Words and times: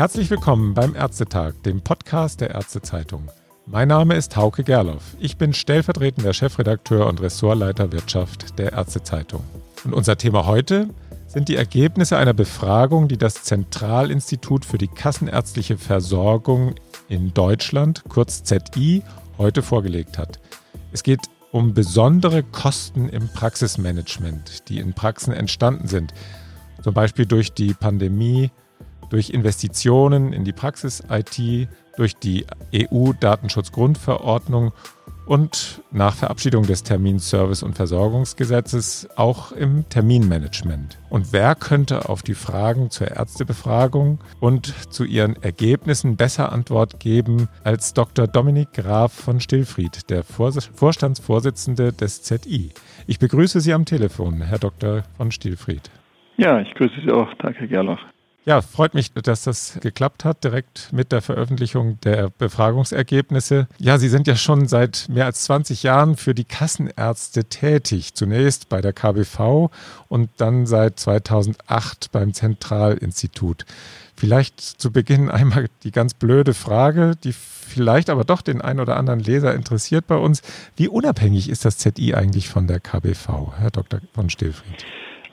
Herzlich 0.00 0.30
willkommen 0.30 0.72
beim 0.72 0.94
Ärztetag, 0.94 1.62
dem 1.66 1.82
Podcast 1.82 2.40
der 2.40 2.52
Ärztezeitung. 2.52 3.28
Mein 3.66 3.88
Name 3.88 4.14
ist 4.14 4.34
Hauke 4.34 4.64
Gerloff. 4.64 5.14
Ich 5.18 5.36
bin 5.36 5.52
stellvertretender 5.52 6.32
Chefredakteur 6.32 7.06
und 7.06 7.20
Ressortleiter 7.20 7.92
Wirtschaft 7.92 8.58
der 8.58 8.72
Ärztezeitung. 8.72 9.44
Und 9.84 9.92
unser 9.92 10.16
Thema 10.16 10.46
heute 10.46 10.88
sind 11.26 11.50
die 11.50 11.56
Ergebnisse 11.56 12.16
einer 12.16 12.32
Befragung, 12.32 13.08
die 13.08 13.18
das 13.18 13.42
Zentralinstitut 13.42 14.64
für 14.64 14.78
die 14.78 14.88
kassenärztliche 14.88 15.76
Versorgung 15.76 16.76
in 17.10 17.34
Deutschland, 17.34 18.02
kurz 18.08 18.42
ZI, 18.42 19.02
heute 19.36 19.60
vorgelegt 19.60 20.16
hat. 20.16 20.40
Es 20.92 21.02
geht 21.02 21.20
um 21.52 21.74
besondere 21.74 22.42
Kosten 22.42 23.08
im 23.08 23.28
Praxismanagement, 23.28 24.68
die 24.68 24.78
in 24.78 24.94
Praxen 24.94 25.32
entstanden 25.32 25.88
sind, 25.88 26.14
zum 26.82 26.94
Beispiel 26.94 27.26
durch 27.26 27.52
die 27.52 27.74
Pandemie, 27.74 28.50
durch 29.10 29.30
Investitionen 29.30 30.32
in 30.32 30.44
die 30.44 30.52
Praxis-IT, 30.52 31.68
durch 31.96 32.14
die 32.16 32.46
EU-Datenschutzgrundverordnung 32.74 34.72
und 35.30 35.80
nach 35.92 36.16
Verabschiedung 36.16 36.66
des 36.66 36.84
Terminservice- 36.84 37.62
und 37.62 37.76
Versorgungsgesetzes 37.76 39.08
auch 39.14 39.52
im 39.52 39.88
Terminmanagement. 39.88 40.98
Und 41.08 41.32
wer 41.32 41.54
könnte 41.54 42.08
auf 42.08 42.24
die 42.24 42.34
Fragen 42.34 42.90
zur 42.90 43.12
Ärztebefragung 43.12 44.18
und 44.40 44.66
zu 44.92 45.04
ihren 45.04 45.40
Ergebnissen 45.40 46.16
besser 46.16 46.50
Antwort 46.50 46.98
geben 46.98 47.48
als 47.62 47.94
Dr. 47.94 48.26
Dominik 48.26 48.72
Graf 48.72 49.12
von 49.12 49.38
Stillfried, 49.38 50.10
der 50.10 50.24
Vorstandsvorsitzende 50.24 51.92
des 51.92 52.24
ZI? 52.24 52.70
Ich 53.06 53.20
begrüße 53.20 53.60
Sie 53.60 53.72
am 53.72 53.84
Telefon, 53.84 54.42
Herr 54.42 54.58
Dr. 54.58 55.04
von 55.16 55.30
Stillfried. 55.30 55.92
Ja, 56.38 56.60
ich 56.60 56.74
grüße 56.74 57.02
Sie 57.04 57.12
auch. 57.12 57.32
Danke, 57.38 57.68
Gerloff. 57.68 58.00
Ja, 58.46 58.62
freut 58.62 58.94
mich, 58.94 59.12
dass 59.12 59.42
das 59.42 59.78
geklappt 59.80 60.24
hat, 60.24 60.44
direkt 60.44 60.92
mit 60.92 61.12
der 61.12 61.20
Veröffentlichung 61.20 62.00
der 62.00 62.30
Befragungsergebnisse. 62.30 63.68
Ja, 63.78 63.98
Sie 63.98 64.08
sind 64.08 64.26
ja 64.26 64.34
schon 64.34 64.66
seit 64.66 65.08
mehr 65.10 65.26
als 65.26 65.44
20 65.44 65.82
Jahren 65.82 66.16
für 66.16 66.34
die 66.34 66.46
Kassenärzte 66.46 67.44
tätig. 67.44 68.14
Zunächst 68.14 68.70
bei 68.70 68.80
der 68.80 68.94
KBV 68.94 69.70
und 70.08 70.30
dann 70.38 70.66
seit 70.66 70.98
2008 70.98 72.12
beim 72.12 72.32
Zentralinstitut. 72.32 73.66
Vielleicht 74.16 74.60
zu 74.60 74.90
Beginn 74.90 75.30
einmal 75.30 75.66
die 75.82 75.92
ganz 75.92 76.14
blöde 76.14 76.54
Frage, 76.54 77.16
die 77.22 77.32
vielleicht 77.32 78.08
aber 78.08 78.24
doch 78.24 78.40
den 78.40 78.62
einen 78.62 78.80
oder 78.80 78.96
anderen 78.96 79.20
Leser 79.20 79.54
interessiert 79.54 80.06
bei 80.06 80.16
uns. 80.16 80.40
Wie 80.76 80.88
unabhängig 80.88 81.50
ist 81.50 81.66
das 81.66 81.76
ZI 81.76 82.14
eigentlich 82.14 82.48
von 82.48 82.66
der 82.66 82.80
KBV, 82.80 83.52
Herr 83.58 83.70
Dr. 83.70 84.00
von 84.14 84.30
Stillfried? 84.30 84.84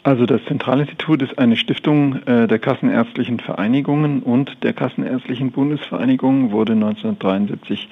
Also 0.08 0.26
das 0.26 0.40
Zentralinstitut 0.46 1.22
ist 1.22 1.38
eine 1.38 1.58
Stiftung 1.58 2.26
äh, 2.28 2.48
der 2.48 2.60
Kassenärztlichen 2.60 3.42
Vereinigungen 3.42 4.24
und 4.24 4.64
der 4.64 4.72
Kassenärztlichen 4.72 5.52
Bundesvereinigung, 5.52 6.54
wurde 6.54 6.72
1973 6.72 7.90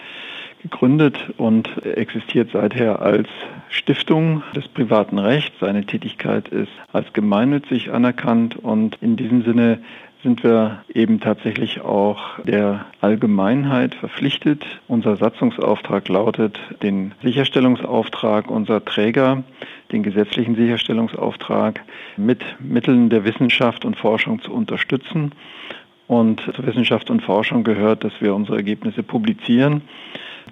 gegründet 0.61 1.17
und 1.35 1.67
existiert 1.85 2.51
seither 2.53 3.01
als 3.01 3.27
Stiftung 3.67 4.43
des 4.55 4.65
privaten 4.69 5.19
Rechts. 5.19 5.57
Seine 5.59 5.85
Tätigkeit 5.85 6.47
ist 6.47 6.71
als 6.93 7.11
gemeinnützig 7.11 7.91
anerkannt 7.91 8.55
und 8.55 8.97
in 9.01 9.17
diesem 9.17 9.43
Sinne 9.43 9.79
sind 10.23 10.41
wir 10.43 10.83
eben 10.93 11.19
tatsächlich 11.19 11.81
auch 11.81 12.39
der 12.45 12.85
Allgemeinheit 12.99 13.93
verpflichtet. 13.93 14.65
Unser 14.87 15.17
Satzungsauftrag 15.17 16.07
lautet, 16.07 16.57
den 16.81 17.13
Sicherstellungsauftrag 17.21 18.49
unserer 18.49 18.83
Träger, 18.83 19.43
den 19.91 20.03
gesetzlichen 20.03 20.55
Sicherstellungsauftrag 20.55 21.81
mit 22.17 22.41
Mitteln 22.59 23.09
der 23.09 23.23
Wissenschaft 23.23 23.85
und 23.85 23.95
Forschung 23.97 24.41
zu 24.41 24.53
unterstützen. 24.53 25.31
Und 26.07 26.41
zur 26.41 26.65
Wissenschaft 26.67 27.09
und 27.09 27.21
Forschung 27.21 27.63
gehört, 27.63 28.03
dass 28.03 28.13
wir 28.19 28.35
unsere 28.35 28.57
Ergebnisse 28.57 29.01
publizieren. 29.01 29.81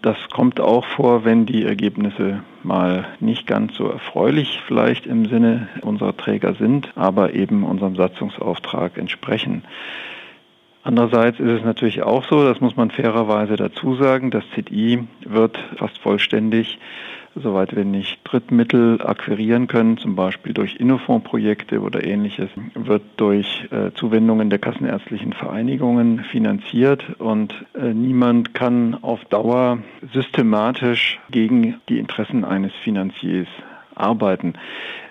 Das 0.01 0.17
kommt 0.31 0.59
auch 0.59 0.85
vor, 0.85 1.23
wenn 1.23 1.45
die 1.45 1.63
Ergebnisse 1.63 2.43
mal 2.63 3.05
nicht 3.19 3.45
ganz 3.45 3.75
so 3.75 3.87
erfreulich 3.87 4.59
vielleicht 4.67 5.05
im 5.05 5.27
Sinne 5.27 5.67
unserer 5.81 6.17
Träger 6.17 6.55
sind, 6.55 6.91
aber 6.95 7.33
eben 7.33 7.63
unserem 7.63 7.95
Satzungsauftrag 7.95 8.97
entsprechen. 8.97 9.63
Andererseits 10.83 11.39
ist 11.39 11.47
es 11.47 11.63
natürlich 11.63 12.03
auch 12.03 12.25
so, 12.25 12.43
das 12.43 12.59
muss 12.59 12.75
man 12.75 12.91
fairerweise 12.91 13.55
dazu 13.55 13.95
sagen, 13.95 14.31
das 14.31 14.43
ZI 14.53 15.07
wird 15.25 15.57
fast 15.77 15.97
vollständig 15.99 16.77
soweit 17.35 17.75
wir 17.75 17.85
nicht 17.85 18.19
Drittmittel 18.23 19.01
akquirieren 19.01 19.67
können, 19.67 19.97
zum 19.97 20.15
Beispiel 20.15 20.53
durch 20.53 20.75
Innofonds-Projekte 20.75 21.81
oder 21.81 22.03
ähnliches, 22.03 22.49
wird 22.75 23.03
durch 23.17 23.67
äh, 23.71 23.91
Zuwendungen 23.95 24.49
der 24.49 24.59
kassenärztlichen 24.59 25.33
Vereinigungen 25.33 26.23
finanziert 26.31 27.19
und 27.19 27.53
äh, 27.73 27.93
niemand 27.93 28.53
kann 28.53 28.97
auf 29.01 29.23
Dauer 29.25 29.79
systematisch 30.13 31.19
gegen 31.31 31.81
die 31.89 31.99
Interessen 31.99 32.45
eines 32.45 32.73
Finanziers 32.83 33.47
arbeiten. 33.95 34.53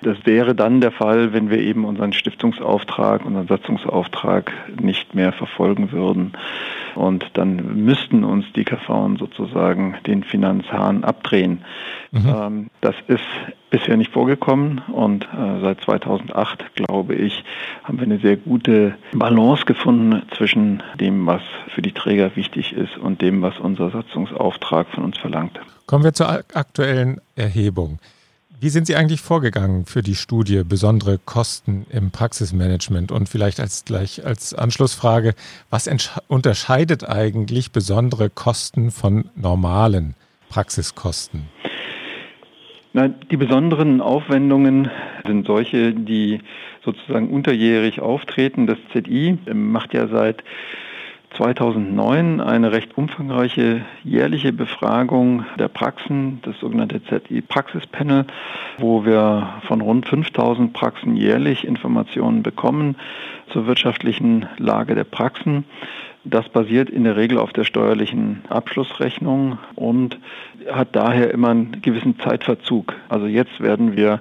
Das 0.03 0.16
wäre 0.25 0.54
dann 0.54 0.81
der 0.81 0.91
Fall, 0.91 1.32
wenn 1.32 1.50
wir 1.50 1.59
eben 1.59 1.84
unseren 1.84 2.12
Stiftungsauftrag, 2.12 3.25
unseren 3.25 3.47
Satzungsauftrag 3.47 4.53
nicht 4.81 5.15
mehr 5.15 5.32
verfolgen 5.32 5.93
würden. 5.93 6.32
Und 6.94 7.31
dann 7.34 7.84
müssten 7.84 8.25
uns 8.25 8.44
die 8.54 8.65
KV 8.65 9.16
sozusagen 9.19 9.97
den 10.06 10.25
Finanzhahn 10.25 11.04
abdrehen. 11.04 11.65
Mhm. 12.10 12.34
Ähm, 12.37 12.70
das 12.81 12.94
ist 13.06 13.25
bisher 13.70 13.97
nicht 13.97 14.12
vorgekommen 14.12 14.82
und 14.93 15.25
äh, 15.25 15.60
seit 15.62 15.81
2008, 15.81 16.75
glaube 16.75 17.14
ich, 17.14 17.43
haben 17.84 17.99
wir 17.99 18.04
eine 18.04 18.19
sehr 18.19 18.37
gute 18.37 18.97
Balance 19.14 19.64
gefunden 19.64 20.22
zwischen 20.37 20.82
dem, 21.00 21.26
was 21.26 21.41
für 21.75 21.81
die 21.81 21.93
Träger 21.93 22.37
wichtig 22.37 22.75
ist 22.75 22.99
und 22.99 23.22
dem, 23.22 23.41
was 23.41 23.59
unser 23.59 23.91
Satzungsauftrag 23.91 24.88
von 24.88 25.04
uns 25.04 25.16
verlangt. 25.16 25.59
Kommen 25.87 26.04
wir 26.04 26.12
zur 26.12 26.28
aktuellen 26.28 27.20
Erhebung. 27.34 27.99
Wie 28.62 28.68
sind 28.68 28.86
Sie 28.86 28.94
eigentlich 28.94 29.20
vorgegangen 29.20 29.86
für 29.86 30.02
die 30.02 30.14
Studie 30.14 30.62
besondere 30.62 31.18
Kosten 31.18 31.84
im 31.90 32.12
Praxismanagement? 32.12 33.10
Und 33.10 33.28
vielleicht 33.28 33.58
als 33.58 33.84
gleich 33.84 34.24
als 34.24 34.54
Anschlussfrage, 34.54 35.34
was 35.68 35.90
unterscheidet 36.28 37.02
eigentlich 37.02 37.72
besondere 37.72 38.30
Kosten 38.30 38.92
von 38.92 39.24
normalen 39.34 40.14
Praxiskosten? 40.48 41.48
Na, 42.92 43.08
die 43.08 43.36
besonderen 43.36 44.00
Aufwendungen 44.00 44.88
sind 45.26 45.44
solche, 45.44 45.92
die 45.92 46.38
sozusagen 46.84 47.30
unterjährig 47.30 47.98
auftreten. 47.98 48.68
Das 48.68 48.78
ZI 48.92 49.38
macht 49.52 49.92
ja 49.92 50.06
seit 50.06 50.44
2009 51.37 52.41
eine 52.41 52.72
recht 52.72 52.97
umfangreiche 52.97 53.84
jährliche 54.04 54.53
Befragung 54.53 55.44
der 55.59 55.69
Praxen, 55.69 56.41
das 56.43 56.59
sogenannte 56.60 57.03
ZI-Praxispanel, 57.03 58.26
wo 58.78 59.04
wir 59.04 59.60
von 59.66 59.81
rund 59.81 60.09
5000 60.09 60.72
Praxen 60.72 61.16
jährlich 61.16 61.66
Informationen 61.66 62.43
bekommen 62.43 62.97
zur 63.53 63.66
wirtschaftlichen 63.66 64.47
Lage 64.59 64.94
der 64.94 65.04
Praxen. 65.04 65.65
Das 66.24 66.48
basiert 66.48 66.88
in 66.88 67.02
der 67.02 67.16
Regel 67.16 67.38
auf 67.38 67.52
der 67.52 67.64
steuerlichen 67.64 68.42
Abschlussrechnung 68.48 69.58
und 69.74 70.18
hat 70.70 70.94
daher 70.94 71.32
immer 71.32 71.48
einen 71.48 71.82
gewissen 71.82 72.18
Zeitverzug. 72.20 72.94
Also 73.08 73.26
jetzt 73.26 73.60
werden 73.60 73.96
wir 73.96 74.20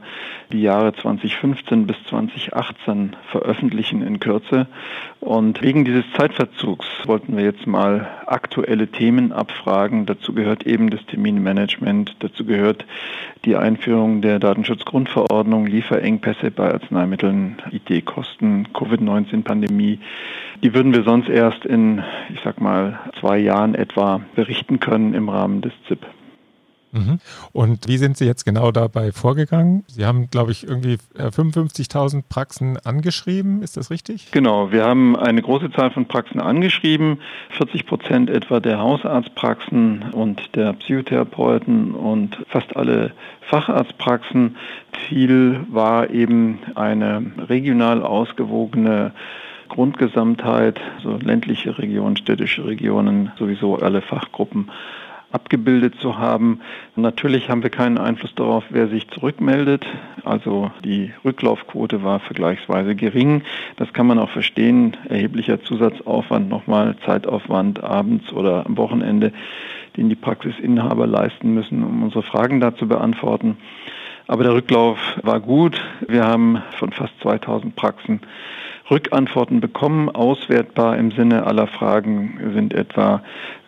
die 0.51 0.61
Jahre 0.61 0.93
2015 0.93 1.85
bis 1.85 1.95
2018 2.09 3.15
veröffentlichen 3.29 4.01
in 4.01 4.19
Kürze. 4.19 4.67
Und 5.19 5.61
wegen 5.61 5.85
dieses 5.85 6.03
Zeitverzugs 6.17 6.87
wollten 7.05 7.37
wir 7.37 7.43
jetzt 7.43 7.67
mal 7.67 8.09
aktuelle 8.25 8.87
Themen 8.87 9.31
abfragen. 9.31 10.05
Dazu 10.07 10.33
gehört 10.33 10.65
eben 10.65 10.89
das 10.89 11.05
Terminmanagement, 11.05 12.15
dazu 12.19 12.45
gehört 12.45 12.85
die 13.45 13.55
Einführung 13.55 14.21
der 14.21 14.39
Datenschutzgrundverordnung, 14.39 15.67
Lieferengpässe 15.67 16.51
bei 16.51 16.73
Arzneimitteln, 16.73 17.61
IT-Kosten, 17.71 18.67
Covid-19-Pandemie. 18.73 19.99
Die 20.63 20.73
würden 20.73 20.93
wir 20.93 21.03
sonst 21.03 21.29
erst 21.29 21.65
in, 21.65 21.90
ich 22.33 22.39
sag 22.43 22.61
mal, 22.61 22.99
zwei 23.19 23.37
Jahren 23.37 23.75
etwa 23.75 24.21
berichten 24.35 24.79
können 24.79 25.13
im 25.13 25.29
Rahmen 25.29 25.61
des 25.61 25.73
ZIP. 25.87 26.05
Mhm. 26.91 27.19
Und 27.53 27.87
wie 27.87 27.97
sind 27.97 28.17
Sie 28.17 28.25
jetzt 28.25 28.45
genau 28.45 28.71
dabei 28.71 29.11
vorgegangen? 29.11 29.83
Sie 29.87 30.05
haben, 30.05 30.29
glaube 30.29 30.51
ich, 30.51 30.67
irgendwie 30.67 30.97
55.000 31.17 32.19
äh, 32.19 32.21
Praxen 32.27 32.77
angeschrieben. 32.77 33.61
Ist 33.63 33.77
das 33.77 33.91
richtig? 33.91 34.31
Genau. 34.31 34.71
Wir 34.71 34.83
haben 34.83 35.15
eine 35.15 35.41
große 35.41 35.71
Zahl 35.71 35.91
von 35.91 36.05
Praxen 36.05 36.41
angeschrieben. 36.41 37.19
40 37.57 37.85
Prozent 37.85 38.29
etwa 38.29 38.59
der 38.59 38.79
Hausarztpraxen 38.79 40.11
und 40.11 40.55
der 40.55 40.73
Psychotherapeuten 40.73 41.93
und 41.93 42.37
fast 42.47 42.75
alle 42.75 43.13
Facharztpraxen. 43.49 44.57
Ziel 45.07 45.61
war 45.69 46.09
eben 46.09 46.59
eine 46.75 47.31
regional 47.47 48.03
ausgewogene 48.03 49.13
Grundgesamtheit, 49.71 50.81
so 51.01 51.15
ländliche 51.15 51.77
Regionen, 51.77 52.17
städtische 52.17 52.65
Regionen, 52.65 53.31
sowieso 53.39 53.77
alle 53.77 54.01
Fachgruppen 54.01 54.69
abgebildet 55.31 55.95
zu 56.01 56.17
haben. 56.17 56.59
Natürlich 56.97 57.49
haben 57.49 57.63
wir 57.63 57.69
keinen 57.69 57.97
Einfluss 57.97 58.35
darauf, 58.35 58.65
wer 58.69 58.89
sich 58.89 59.07
zurückmeldet. 59.07 59.85
Also 60.25 60.71
die 60.83 61.13
Rücklaufquote 61.23 62.03
war 62.03 62.19
vergleichsweise 62.19 62.95
gering. 62.95 63.43
Das 63.77 63.93
kann 63.93 64.07
man 64.07 64.19
auch 64.19 64.29
verstehen. 64.29 64.97
Erheblicher 65.07 65.61
Zusatzaufwand, 65.61 66.49
nochmal 66.49 66.97
Zeitaufwand 67.05 67.81
abends 67.81 68.33
oder 68.33 68.65
am 68.65 68.75
Wochenende, 68.75 69.31
den 69.95 70.09
die 70.09 70.15
Praxisinhaber 70.15 71.07
leisten 71.07 71.53
müssen, 71.53 71.81
um 71.81 72.03
unsere 72.03 72.23
Fragen 72.23 72.59
da 72.59 72.75
zu 72.75 72.89
beantworten. 72.89 73.55
Aber 74.31 74.43
der 74.45 74.53
Rücklauf 74.53 74.97
war 75.23 75.41
gut. 75.41 75.81
Wir 76.07 76.23
haben 76.23 76.63
von 76.79 76.93
fast 76.93 77.11
2000 77.21 77.75
Praxen 77.75 78.21
Rückantworten 78.89 79.59
bekommen. 79.59 80.07
Auswertbar 80.07 80.97
im 80.97 81.11
Sinne 81.11 81.45
aller 81.45 81.67
Fragen 81.67 82.39
sind 82.53 82.73
etwa 82.73 83.21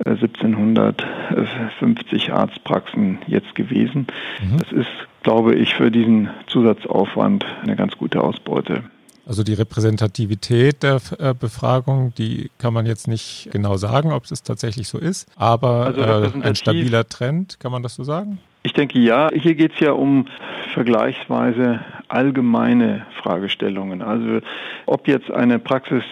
1750 0.05 2.29
äh, 2.29 2.31
Arztpraxen 2.31 3.17
jetzt 3.27 3.53
gewesen. 3.55 4.07
Mhm. 4.41 4.57
Das 4.57 4.71
ist, 4.71 4.87
glaube 5.21 5.53
ich, 5.53 5.75
für 5.75 5.91
diesen 5.91 6.29
Zusatzaufwand 6.47 7.45
eine 7.61 7.75
ganz 7.75 7.97
gute 7.97 8.21
Ausbeute. 8.21 8.85
Also 9.25 9.43
die 9.43 9.55
Repräsentativität 9.55 10.81
der 10.81 11.01
äh, 11.19 11.33
Befragung, 11.37 12.13
die 12.17 12.51
kann 12.57 12.73
man 12.73 12.85
jetzt 12.85 13.09
nicht 13.09 13.49
genau 13.51 13.75
sagen, 13.75 14.13
ob 14.13 14.23
es 14.31 14.43
tatsächlich 14.43 14.87
so 14.87 14.97
ist, 14.97 15.27
aber 15.35 15.87
also 15.87 15.99
äh, 15.99 16.31
ein 16.41 16.55
stabiler 16.55 17.09
Trend, 17.09 17.59
kann 17.59 17.73
man 17.73 17.83
das 17.83 17.95
so 17.95 18.05
sagen? 18.05 18.39
Ich 18.65 18.71
denke 18.71 18.97
ja. 18.97 19.29
Hier 19.33 19.55
geht 19.55 19.73
es 19.73 19.79
ja 19.81 19.91
um 19.91 20.25
vergleichsweise 20.73 21.81
allgemeine 22.07 23.05
Fragestellungen. 23.21 24.01
Also 24.01 24.39
ob 24.85 25.07
jetzt 25.07 25.29
eine 25.31 25.59
Praxis 25.59 26.03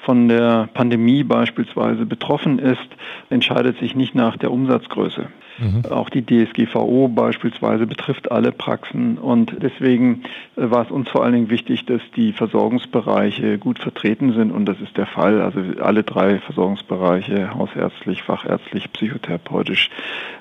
von 0.00 0.28
der 0.28 0.68
Pandemie 0.74 1.24
beispielsweise 1.24 2.04
betroffen 2.04 2.58
ist, 2.58 2.88
entscheidet 3.30 3.78
sich 3.78 3.94
nicht 3.94 4.14
nach 4.14 4.36
der 4.36 4.52
Umsatzgröße. 4.52 5.28
Mhm. 5.58 5.84
Auch 5.90 6.10
die 6.10 6.24
DSGVO 6.24 7.08
beispielsweise 7.08 7.86
betrifft 7.86 8.32
alle 8.32 8.52
Praxen 8.52 9.18
und 9.18 9.56
deswegen 9.62 10.22
äh, 10.56 10.70
war 10.70 10.84
es 10.84 10.90
uns 10.90 11.08
vor 11.08 11.22
allen 11.22 11.34
Dingen 11.34 11.50
wichtig, 11.50 11.86
dass 11.86 12.00
die 12.16 12.32
Versorgungsbereiche 12.32 13.58
gut 13.58 13.78
vertreten 13.78 14.32
sind 14.32 14.50
und 14.50 14.66
das 14.66 14.80
ist 14.80 14.96
der 14.96 15.06
Fall. 15.06 15.40
Also 15.40 15.60
alle 15.80 16.02
drei 16.02 16.38
Versorgungsbereiche, 16.38 17.54
hausärztlich, 17.54 18.22
fachärztlich, 18.22 18.92
psychotherapeutisch, 18.92 19.90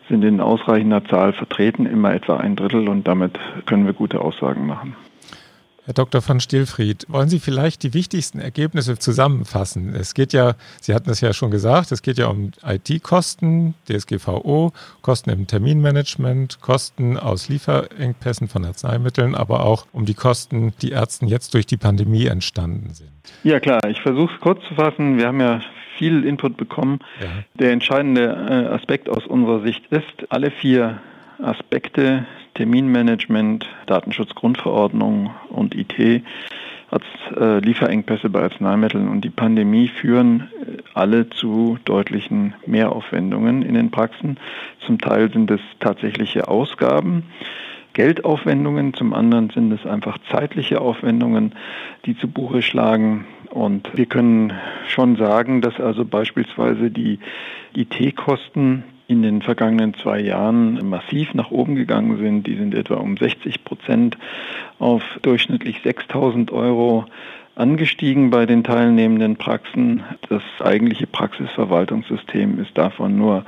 sind 0.10 0.24
in 0.24 0.42
ausreichender 0.42 1.06
Zahl 1.06 1.33
vertreten, 1.33 1.86
immer 1.86 2.13
etwa 2.13 2.38
ein 2.38 2.56
Drittel 2.56 2.89
und 2.89 3.07
damit 3.07 3.39
können 3.65 3.86
wir 3.86 3.94
gute 3.94 4.19
Aussagen 4.21 4.65
machen. 4.65 4.95
Herr 5.85 5.94
Dr. 5.94 6.21
von 6.21 6.39
Stillfried, 6.39 7.06
wollen 7.09 7.27
Sie 7.27 7.39
vielleicht 7.39 7.83
die 7.83 7.94
wichtigsten 7.94 8.39
Ergebnisse 8.39 8.97
zusammenfassen? 8.97 9.94
Es 9.94 10.13
geht 10.13 10.31
ja, 10.31 10.53
Sie 10.80 10.94
hatten 10.94 11.09
es 11.09 11.19
ja 11.19 11.33
schon 11.33 11.51
gesagt, 11.51 11.91
es 11.91 12.01
geht 12.01 12.18
ja 12.18 12.27
um 12.27 12.51
IT-Kosten, 12.65 13.74
DSGVO, 13.89 14.71
Kosten 15.01 15.30
im 15.30 15.45
Terminmanagement, 15.45 16.62
Kosten 16.62 17.18
aus 17.18 17.50
Lieferengpässen 17.50 18.47
von 18.47 18.63
Arzneimitteln, 18.63 19.35
aber 19.35 19.65
auch 19.65 19.85
um 19.91 20.06
die 20.06 20.13
Kosten, 20.13 20.74
die 20.81 20.91
Ärzten 20.91 21.27
jetzt 21.27 21.53
durch 21.53 21.65
die 21.65 21.77
Pandemie 21.77 22.27
entstanden 22.27 22.94
sind. 22.94 23.09
Ja 23.44 23.59
klar, 23.59 23.81
ich 23.89 24.00
versuche 24.00 24.33
es 24.33 24.39
kurz 24.39 24.62
zu 24.69 24.75
fassen. 24.75 25.18
Wir 25.18 25.27
haben 25.27 25.41
ja 25.41 25.59
viel 25.97 26.24
Input 26.24 26.56
bekommen. 26.56 27.00
Ja. 27.21 27.27
Der 27.56 27.71
entscheidende 27.74 28.24
äh, 28.24 28.74
Aspekt 28.74 29.09
aus 29.09 29.27
unserer 29.27 29.62
Sicht 29.63 29.86
ist, 29.88 30.31
alle 30.31 30.50
vier 30.50 31.01
Aspekte 31.39 32.25
Terminmanagement, 32.53 33.67
Datenschutzgrundverordnung 33.85 35.31
und 35.50 35.75
IT, 35.75 36.23
als 36.94 37.05
äh, 37.35 37.57
Lieferengpässe 37.59 38.29
bei 38.29 38.44
Arzneimitteln 38.44 39.07
und 39.07 39.21
die 39.21 39.31
Pandemie 39.31 39.88
führen 39.88 40.41
äh, 40.61 40.77
alle 40.94 41.27
zu 41.29 41.79
deutlichen 41.85 42.53
Mehraufwendungen 42.67 43.63
in 43.63 43.73
den 43.73 43.89
Praxen. 43.89 44.38
Zum 44.85 45.00
Teil 45.00 45.31
sind 45.31 45.50
es 45.50 45.61
tatsächliche 45.79 46.47
Ausgaben. 46.47 47.23
Geldaufwendungen, 47.94 48.94
zum 48.94 49.13
anderen 49.13 49.50
sind 49.50 49.71
es 49.71 49.85
einfach 49.85 50.17
zeitliche 50.31 50.81
Aufwendungen, 50.81 51.53
die 52.05 52.17
zu 52.17 52.27
Buche 52.27 52.61
schlagen. 52.61 53.25
Und 53.50 53.89
wir 53.95 54.05
können 54.07 54.53
schon 54.88 55.15
sagen, 55.15 55.61
dass 55.61 55.79
also 55.79 56.05
beispielsweise 56.05 56.91
die 56.91 57.19
IT-Kosten 57.75 58.83
in 59.13 59.21
den 59.21 59.42
vergangenen 59.42 59.94
zwei 59.94 60.19
Jahren 60.19 60.89
massiv 60.89 61.33
nach 61.33 61.51
oben 61.51 61.75
gegangen 61.75 62.18
sind. 62.18 62.48
Die 62.48 62.56
sind 62.56 62.74
etwa 62.74 62.95
um 62.95 63.15
60 63.15 63.63
Prozent 63.63 64.18
auf 64.80 65.04
durchschnittlich 65.21 65.81
6000 65.83 66.51
Euro 66.51 67.06
angestiegen 67.56 68.31
bei 68.31 68.45
den 68.45 68.63
teilnehmenden 68.63 69.36
Praxen. 69.38 70.04
Das 70.30 70.42
eigentliche 70.60 71.07
Praxisverwaltungssystem 71.07 72.60
ist 72.60 72.77
davon 72.77 73.15
nur 73.15 73.45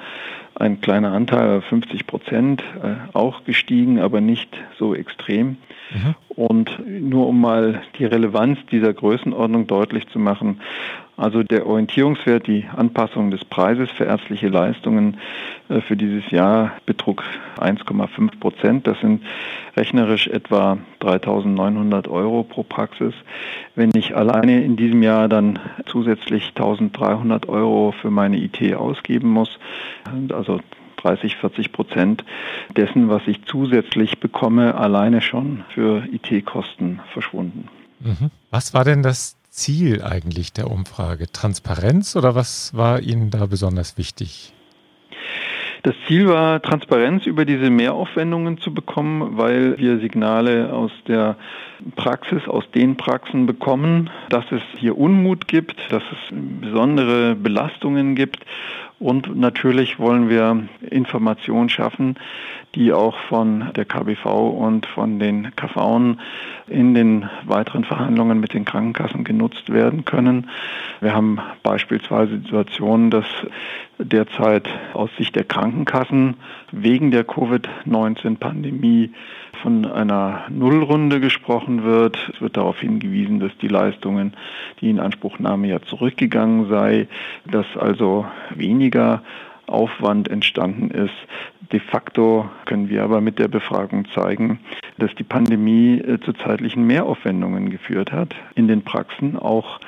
ein 0.55 0.81
kleiner 0.81 1.11
Anteil, 1.11 1.61
50 1.61 2.07
Prozent, 2.07 2.63
äh, 2.81 2.95
auch 3.13 3.43
gestiegen, 3.43 3.99
aber 3.99 4.21
nicht 4.21 4.49
so 4.77 4.95
extrem. 4.95 5.57
Mhm. 5.91 6.15
Und 6.29 6.71
nur 6.87 7.27
um 7.27 7.39
mal 7.39 7.81
die 7.99 8.05
Relevanz 8.05 8.59
dieser 8.71 8.93
Größenordnung 8.93 9.67
deutlich 9.67 10.07
zu 10.07 10.19
machen, 10.19 10.59
also 11.17 11.43
der 11.43 11.65
Orientierungswert, 11.65 12.45
die 12.45 12.65
Anpassung 12.75 13.31
des 13.31 13.45
Preises 13.45 13.89
für 13.91 14.03
ärztliche 14.03 14.49
Leistungen 14.49 15.17
äh, 15.69 15.79
für 15.79 15.95
dieses 15.95 16.29
Jahr 16.29 16.73
betrug 16.85 17.23
1,5 17.57 18.37
Prozent. 18.39 18.85
Das 18.85 18.99
sind 18.99 19.23
rechnerisch 19.77 20.27
etwa 20.27 20.77
3.900 21.01 22.09
Euro 22.09 22.43
pro 22.43 22.63
Praxis. 22.63 23.13
Wenn 23.75 23.91
ich 23.95 24.15
alleine 24.15 24.61
in 24.61 24.75
diesem 24.75 25.03
Jahr 25.03 25.29
dann 25.29 25.59
zusätzlich 25.85 26.51
1.300 26.55 27.47
Euro 27.47 27.93
für 28.01 28.11
meine 28.11 28.37
IT 28.37 28.75
ausgeben 28.75 29.29
muss, 29.29 29.57
also 30.33 30.44
30, 30.97 31.35
40 31.37 31.71
Prozent 31.71 32.25
dessen, 32.75 33.09
was 33.09 33.21
ich 33.27 33.45
zusätzlich 33.45 34.19
bekomme, 34.19 34.75
alleine 34.75 35.21
schon 35.21 35.63
für 35.69 36.03
IT-Kosten 36.11 36.99
verschwunden. 37.13 37.69
Mhm. 37.99 38.31
Was 38.49 38.73
war 38.73 38.83
denn 38.83 39.03
das 39.03 39.37
Ziel 39.49 40.03
eigentlich 40.03 40.51
der 40.51 40.69
Umfrage? 40.69 41.31
Transparenz 41.31 42.15
oder 42.15 42.35
was 42.35 42.73
war 42.73 43.01
Ihnen 43.01 43.29
da 43.29 43.45
besonders 43.45 43.97
wichtig? 43.97 44.51
Das 45.85 45.93
Ziel 46.07 46.27
war, 46.27 46.63
Transparenz 46.63 47.27
über 47.27 47.45
diese 47.45 47.69
Mehraufwendungen 47.69 48.57
zu 48.57 48.73
bekommen, 48.73 49.37
weil 49.37 49.77
wir 49.77 49.99
Signale 49.99 50.73
aus 50.73 50.89
der 51.07 51.35
Praxis, 51.95 52.47
aus 52.47 52.63
den 52.73 52.97
Praxen 52.97 53.45
bekommen, 53.45 54.09
dass 54.29 54.45
es 54.51 54.63
hier 54.79 54.97
Unmut 54.97 55.47
gibt, 55.47 55.75
dass 55.91 56.01
es 56.01 56.35
besondere 56.59 57.35
Belastungen 57.35 58.15
gibt 58.15 58.39
und 58.97 59.35
natürlich 59.35 59.99
wollen 59.99 60.29
wir 60.29 60.67
Informationen 60.89 61.67
schaffen, 61.67 62.15
die 62.75 62.93
auch 62.93 63.17
von 63.27 63.71
der 63.75 63.83
KBV 63.83 64.25
und 64.25 64.85
von 64.85 65.19
den 65.19 65.53
KV 65.55 66.15
in 66.67 66.93
den 66.93 67.29
weiteren 67.43 67.83
Verhandlungen 67.83 68.39
mit 68.39 68.53
den 68.53 68.63
Krankenkassen 68.63 69.25
genutzt 69.25 69.71
werden 69.71 70.05
können. 70.05 70.49
Wir 71.01 71.13
haben 71.13 71.39
beispielsweise 71.61 72.37
Situationen, 72.37 73.11
dass 73.11 73.25
derzeit 73.97 74.67
aus 74.93 75.09
Sicht 75.17 75.35
der 75.35 75.43
Krankenkassen 75.75 76.35
wegen 76.71 77.11
der 77.11 77.25
Covid-19-Pandemie 77.25 79.11
von 79.61 79.85
einer 79.85 80.45
Nullrunde 80.49 81.19
gesprochen 81.19 81.83
wird. 81.83 82.17
Es 82.33 82.41
wird 82.41 82.55
darauf 82.55 82.79
hingewiesen, 82.79 83.39
dass 83.39 83.51
die 83.57 83.67
Leistungen, 83.67 84.33
die 84.79 84.89
Inanspruchnahme 84.89 85.67
ja 85.67 85.81
zurückgegangen 85.81 86.69
sei, 86.69 87.07
dass 87.45 87.65
also 87.77 88.25
weniger 88.55 89.21
Aufwand 89.67 90.29
entstanden 90.29 90.91
ist. 90.91 91.15
De 91.71 91.79
facto 91.79 92.49
können 92.65 92.89
wir 92.89 93.03
aber 93.03 93.19
mit 93.19 93.39
der 93.39 93.47
Befragung 93.47 94.07
zeigen, 94.13 94.59
dass 94.97 95.13
die 95.15 95.23
Pandemie 95.23 95.97
äh, 95.97 96.19
zu 96.19 96.33
zeitlichen 96.33 96.85
Mehraufwendungen 96.85 97.71
geführt 97.71 98.11
hat 98.11 98.35
in 98.53 98.67
den 98.67 98.83
Praxen, 98.83 99.37
auch 99.37 99.79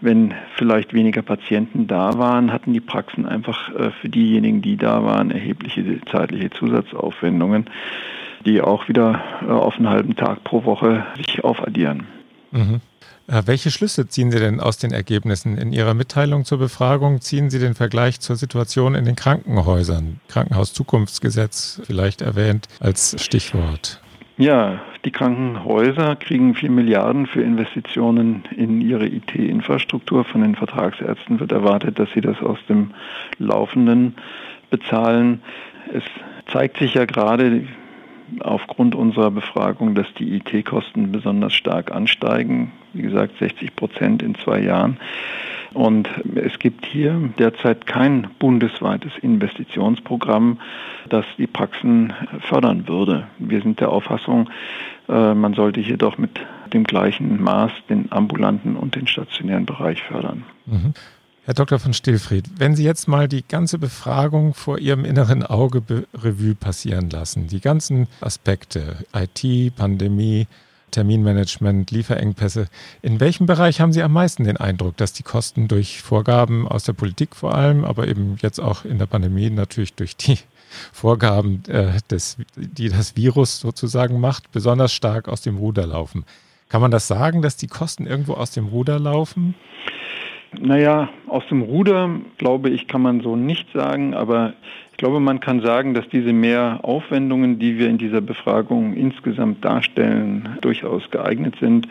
wenn 0.00 0.34
vielleicht 0.56 0.92
weniger 0.92 1.22
Patienten 1.22 1.86
da 1.86 2.18
waren, 2.18 2.52
hatten 2.52 2.72
die 2.72 2.80
Praxen 2.80 3.26
einfach 3.26 3.74
äh, 3.74 3.90
für 3.90 4.08
diejenigen, 4.08 4.62
die 4.62 4.76
da 4.76 5.04
waren, 5.04 5.30
erhebliche 5.30 6.00
zeitliche 6.10 6.50
Zusatzaufwendungen, 6.50 7.66
die 8.44 8.60
auch 8.60 8.88
wieder 8.88 9.22
äh, 9.42 9.50
auf 9.50 9.76
einen 9.76 9.88
halben 9.88 10.16
Tag 10.16 10.44
pro 10.44 10.64
Woche 10.64 11.06
sich 11.16 11.42
aufaddieren. 11.44 12.06
Mhm. 12.52 12.80
Äh, 13.28 13.42
welche 13.46 13.70
Schlüsse 13.70 14.06
ziehen 14.06 14.30
Sie 14.30 14.38
denn 14.38 14.60
aus 14.60 14.78
den 14.78 14.92
Ergebnissen? 14.92 15.58
In 15.58 15.72
Ihrer 15.72 15.94
Mitteilung 15.94 16.44
zur 16.44 16.58
Befragung 16.58 17.20
ziehen 17.20 17.50
Sie 17.50 17.58
den 17.58 17.74
Vergleich 17.74 18.20
zur 18.20 18.36
Situation 18.36 18.94
in 18.94 19.04
den 19.04 19.16
Krankenhäusern. 19.16 20.20
Krankenhauszukunftsgesetz 20.28 21.80
vielleicht 21.84 22.22
erwähnt 22.22 22.68
als 22.80 23.16
Stichwort. 23.22 24.00
Ja, 24.38 24.80
die 25.06 25.12
Krankenhäuser 25.12 26.16
kriegen 26.16 26.56
vier 26.56 26.70
Milliarden 26.70 27.26
für 27.26 27.40
Investitionen 27.40 28.42
in 28.56 28.80
ihre 28.80 29.06
IT-Infrastruktur. 29.06 30.24
Von 30.24 30.42
den 30.42 30.56
Vertragsärzten 30.56 31.38
wird 31.38 31.52
erwartet, 31.52 32.00
dass 32.00 32.10
sie 32.12 32.20
das 32.20 32.42
aus 32.42 32.58
dem 32.68 32.90
Laufenden 33.38 34.16
bezahlen. 34.68 35.42
Es 35.92 36.02
zeigt 36.52 36.78
sich 36.78 36.94
ja 36.94 37.04
gerade, 37.04 37.62
aufgrund 38.40 38.94
unserer 38.94 39.30
Befragung, 39.30 39.94
dass 39.94 40.06
die 40.14 40.36
IT-Kosten 40.36 41.12
besonders 41.12 41.54
stark 41.54 41.92
ansteigen. 41.92 42.72
Wie 42.92 43.02
gesagt, 43.02 43.38
60 43.38 43.76
Prozent 43.76 44.22
in 44.22 44.34
zwei 44.36 44.60
Jahren. 44.60 44.98
Und 45.74 46.08
es 46.36 46.58
gibt 46.58 46.86
hier 46.86 47.30
derzeit 47.38 47.86
kein 47.86 48.28
bundesweites 48.38 49.12
Investitionsprogramm, 49.20 50.58
das 51.08 51.26
die 51.36 51.46
Praxen 51.46 52.14
fördern 52.48 52.88
würde. 52.88 53.26
Wir 53.38 53.60
sind 53.60 53.80
der 53.80 53.90
Auffassung, 53.90 54.48
äh, 55.08 55.34
man 55.34 55.54
sollte 55.54 55.80
hier 55.80 55.98
doch 55.98 56.16
mit 56.16 56.40
dem 56.72 56.84
gleichen 56.84 57.42
Maß 57.42 57.72
den 57.90 58.10
ambulanten 58.10 58.76
und 58.76 58.94
den 58.94 59.06
stationären 59.06 59.66
Bereich 59.66 60.02
fördern. 60.02 60.44
Mhm. 60.66 60.94
Herr 61.46 61.54
Dr. 61.54 61.78
von 61.78 61.94
Stillfried, 61.94 62.58
wenn 62.58 62.74
Sie 62.74 62.82
jetzt 62.82 63.06
mal 63.06 63.28
die 63.28 63.46
ganze 63.46 63.78
Befragung 63.78 64.52
vor 64.52 64.80
Ihrem 64.80 65.04
inneren 65.04 65.44
Auge 65.44 65.80
Revue 66.12 66.56
passieren 66.56 67.08
lassen, 67.08 67.46
die 67.46 67.60
ganzen 67.60 68.08
Aspekte, 68.20 68.96
IT, 69.14 69.76
Pandemie, 69.76 70.48
Terminmanagement, 70.90 71.92
Lieferengpässe. 71.92 72.66
In 73.00 73.20
welchem 73.20 73.46
Bereich 73.46 73.80
haben 73.80 73.92
Sie 73.92 74.02
am 74.02 74.12
meisten 74.12 74.42
den 74.42 74.56
Eindruck, 74.56 74.96
dass 74.96 75.12
die 75.12 75.22
Kosten 75.22 75.68
durch 75.68 76.02
Vorgaben 76.02 76.66
aus 76.66 76.82
der 76.82 76.94
Politik 76.94 77.36
vor 77.36 77.54
allem, 77.54 77.84
aber 77.84 78.08
eben 78.08 78.38
jetzt 78.42 78.58
auch 78.58 78.84
in 78.84 78.98
der 78.98 79.06
Pandemie 79.06 79.48
natürlich 79.48 79.94
durch 79.94 80.16
die 80.16 80.40
Vorgaben, 80.92 81.62
äh, 81.68 82.00
des, 82.10 82.38
die 82.56 82.88
das 82.88 83.14
Virus 83.14 83.60
sozusagen 83.60 84.18
macht, 84.18 84.50
besonders 84.50 84.92
stark 84.92 85.28
aus 85.28 85.42
dem 85.42 85.58
Ruder 85.58 85.86
laufen? 85.86 86.24
Kann 86.68 86.80
man 86.80 86.90
das 86.90 87.06
sagen, 87.06 87.40
dass 87.40 87.56
die 87.56 87.68
Kosten 87.68 88.08
irgendwo 88.08 88.34
aus 88.34 88.50
dem 88.50 88.66
Ruder 88.66 88.98
laufen? 88.98 89.54
Naja, 90.58 91.08
aus 91.26 91.46
dem 91.48 91.62
Ruder, 91.62 92.08
glaube 92.38 92.70
ich, 92.70 92.86
kann 92.86 93.02
man 93.02 93.20
so 93.20 93.36
nicht 93.36 93.70
sagen, 93.72 94.14
aber 94.14 94.54
ich 94.96 94.98
glaube, 94.98 95.20
man 95.20 95.40
kann 95.40 95.60
sagen, 95.60 95.92
dass 95.92 96.08
diese 96.08 96.32
Mehraufwendungen, 96.32 97.58
die 97.58 97.78
wir 97.78 97.90
in 97.90 97.98
dieser 97.98 98.22
Befragung 98.22 98.94
insgesamt 98.94 99.62
darstellen, 99.62 100.56
durchaus 100.62 101.10
geeignet 101.10 101.56
sind. 101.60 101.86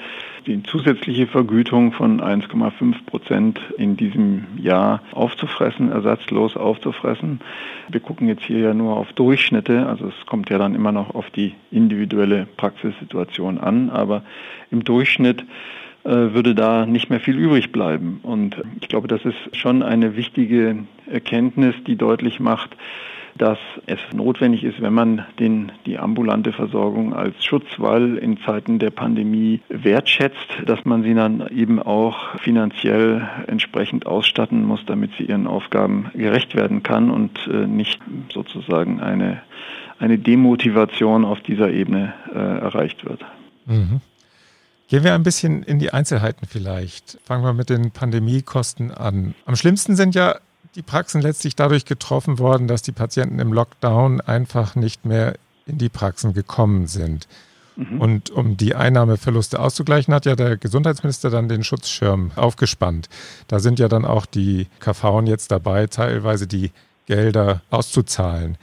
Die 0.47 0.63
zusätzliche 0.63 1.27
Vergütung 1.27 1.91
von 1.91 2.19
1,5 2.19 3.05
Prozent 3.05 3.59
in 3.77 3.95
diesem 3.95 4.45
Jahr 4.57 5.03
aufzufressen, 5.11 5.91
ersatzlos 5.91 6.57
aufzufressen. 6.57 7.41
Wir 7.89 7.99
gucken 7.99 8.27
jetzt 8.27 8.45
hier 8.45 8.57
ja 8.57 8.73
nur 8.73 8.97
auf 8.97 9.13
Durchschnitte, 9.13 9.85
also 9.85 10.07
es 10.07 10.25
kommt 10.25 10.49
ja 10.49 10.57
dann 10.57 10.73
immer 10.73 10.91
noch 10.91 11.13
auf 11.13 11.29
die 11.29 11.53
individuelle 11.69 12.47
Praxissituation 12.57 13.59
an, 13.59 13.91
aber 13.91 14.23
im 14.71 14.83
Durchschnitt 14.83 15.45
würde 16.05 16.53
da 16.53 16.85
nicht 16.85 17.09
mehr 17.09 17.19
viel 17.19 17.37
übrig 17.37 17.71
bleiben. 17.71 18.19
Und 18.23 18.61
ich 18.79 18.87
glaube, 18.87 19.07
das 19.07 19.25
ist 19.25 19.57
schon 19.57 19.81
eine 19.81 20.15
wichtige 20.15 20.77
Erkenntnis, 21.07 21.75
die 21.87 21.95
deutlich 21.95 22.39
macht, 22.39 22.77
dass 23.37 23.57
es 23.85 23.99
notwendig 24.13 24.63
ist, 24.63 24.81
wenn 24.81 24.93
man 24.93 25.25
den, 25.39 25.71
die 25.85 25.97
ambulante 25.97 26.53
Versorgung 26.53 27.13
als 27.13 27.43
Schutzwall 27.43 28.17
in 28.17 28.37
Zeiten 28.37 28.79
der 28.79 28.91
Pandemie 28.91 29.59
wertschätzt, 29.67 30.47
dass 30.65 30.85
man 30.85 31.03
sie 31.03 31.13
dann 31.13 31.45
eben 31.49 31.81
auch 31.81 32.39
finanziell 32.39 33.27
entsprechend 33.47 34.05
ausstatten 34.05 34.63
muss, 34.63 34.85
damit 34.85 35.11
sie 35.17 35.25
ihren 35.25 35.47
Aufgaben 35.47 36.11
gerecht 36.13 36.55
werden 36.55 36.81
kann 36.81 37.11
und 37.11 37.47
äh, 37.47 37.67
nicht 37.67 37.99
sozusagen 38.33 39.01
eine, 39.01 39.41
eine 39.99 40.17
Demotivation 40.17 41.25
auf 41.25 41.41
dieser 41.41 41.71
Ebene 41.71 42.13
äh, 42.33 42.37
erreicht 42.37 43.03
wird. 43.03 43.25
Mhm. 43.65 43.99
Gehen 44.87 45.03
wir 45.03 45.15
ein 45.15 45.23
bisschen 45.23 45.63
in 45.63 45.79
die 45.79 45.91
Einzelheiten 45.91 46.45
vielleicht. 46.47 47.17
Fangen 47.25 47.43
wir 47.43 47.53
mit 47.53 47.69
den 47.69 47.91
Pandemiekosten 47.91 48.91
an. 48.91 49.33
Am 49.45 49.55
schlimmsten 49.55 49.95
sind 49.95 50.13
ja 50.13 50.37
die 50.75 50.83
Praxen 50.83 51.21
letztlich 51.21 51.55
dadurch 51.55 51.85
getroffen 51.85 52.37
worden, 52.37 52.67
dass 52.67 52.81
die 52.81 52.91
Patienten 52.91 53.39
im 53.39 53.53
Lockdown 53.53 54.21
einfach 54.21 54.75
nicht 54.75 55.05
mehr 55.05 55.35
in 55.65 55.77
die 55.77 55.89
Praxen 55.89 56.33
gekommen 56.33 56.87
sind. 56.87 57.27
Mhm. 57.75 57.99
Und 58.01 58.29
um 58.29 58.57
die 58.57 58.75
Einnahmeverluste 58.75 59.59
auszugleichen, 59.59 60.13
hat 60.13 60.25
ja 60.25 60.35
der 60.35 60.57
Gesundheitsminister 60.57 61.29
dann 61.29 61.49
den 61.49 61.63
Schutzschirm 61.63 62.31
aufgespannt. 62.35 63.09
Da 63.47 63.59
sind 63.59 63.79
ja 63.79 63.87
dann 63.87 64.05
auch 64.05 64.25
die 64.25 64.67
KV 64.79 65.23
jetzt 65.25 65.51
dabei, 65.51 65.87
teilweise 65.87 66.47
die 66.47 66.71
Gelder 67.05 67.61
auszuzahlen. 67.69 68.57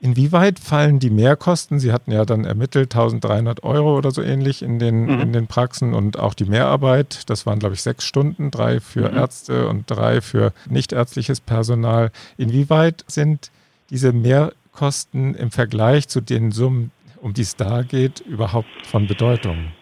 Inwieweit 0.00 0.58
fallen 0.58 0.98
die 0.98 1.10
Mehrkosten? 1.10 1.78
Sie 1.78 1.90
hatten 1.90 2.12
ja 2.12 2.24
dann 2.24 2.44
ermittelt 2.44 2.94
1300 2.94 3.64
Euro 3.64 3.96
oder 3.96 4.10
so 4.10 4.22
ähnlich 4.22 4.62
in 4.62 4.78
den, 4.78 5.06
mhm. 5.06 5.20
in 5.20 5.32
den 5.32 5.46
Praxen 5.46 5.94
und 5.94 6.18
auch 6.18 6.34
die 6.34 6.44
Mehrarbeit. 6.44 7.28
Das 7.30 7.46
waren, 7.46 7.58
glaube 7.58 7.74
ich, 7.74 7.82
sechs 7.82 8.04
Stunden, 8.04 8.50
drei 8.50 8.80
für 8.80 9.10
mhm. 9.10 9.16
Ärzte 9.16 9.68
und 9.68 9.90
drei 9.90 10.20
für 10.20 10.52
nichtärztliches 10.68 11.40
Personal. 11.40 12.10
Inwieweit 12.36 13.04
sind 13.06 13.50
diese 13.88 14.12
Mehrkosten 14.12 15.34
im 15.34 15.50
Vergleich 15.50 16.08
zu 16.08 16.20
den 16.20 16.52
Summen, 16.52 16.90
um 17.22 17.32
die 17.32 17.42
es 17.42 17.56
da 17.56 17.82
geht, 17.82 18.20
überhaupt 18.20 18.68
von 18.84 19.06
Bedeutung? 19.06 19.72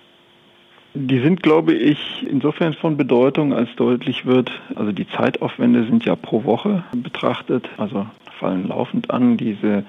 Die 0.96 1.18
sind, 1.18 1.42
glaube 1.42 1.74
ich, 1.74 1.98
insofern 2.30 2.72
von 2.74 2.96
Bedeutung, 2.96 3.52
als 3.52 3.68
deutlich 3.74 4.26
wird, 4.26 4.52
also 4.76 4.92
die 4.92 5.08
Zeitaufwände 5.08 5.86
sind 5.86 6.04
ja 6.04 6.14
pro 6.14 6.44
Woche 6.44 6.84
betrachtet, 6.92 7.68
also 7.78 8.06
fallen 8.38 8.68
laufend 8.68 9.10
an. 9.10 9.36
Diese 9.36 9.84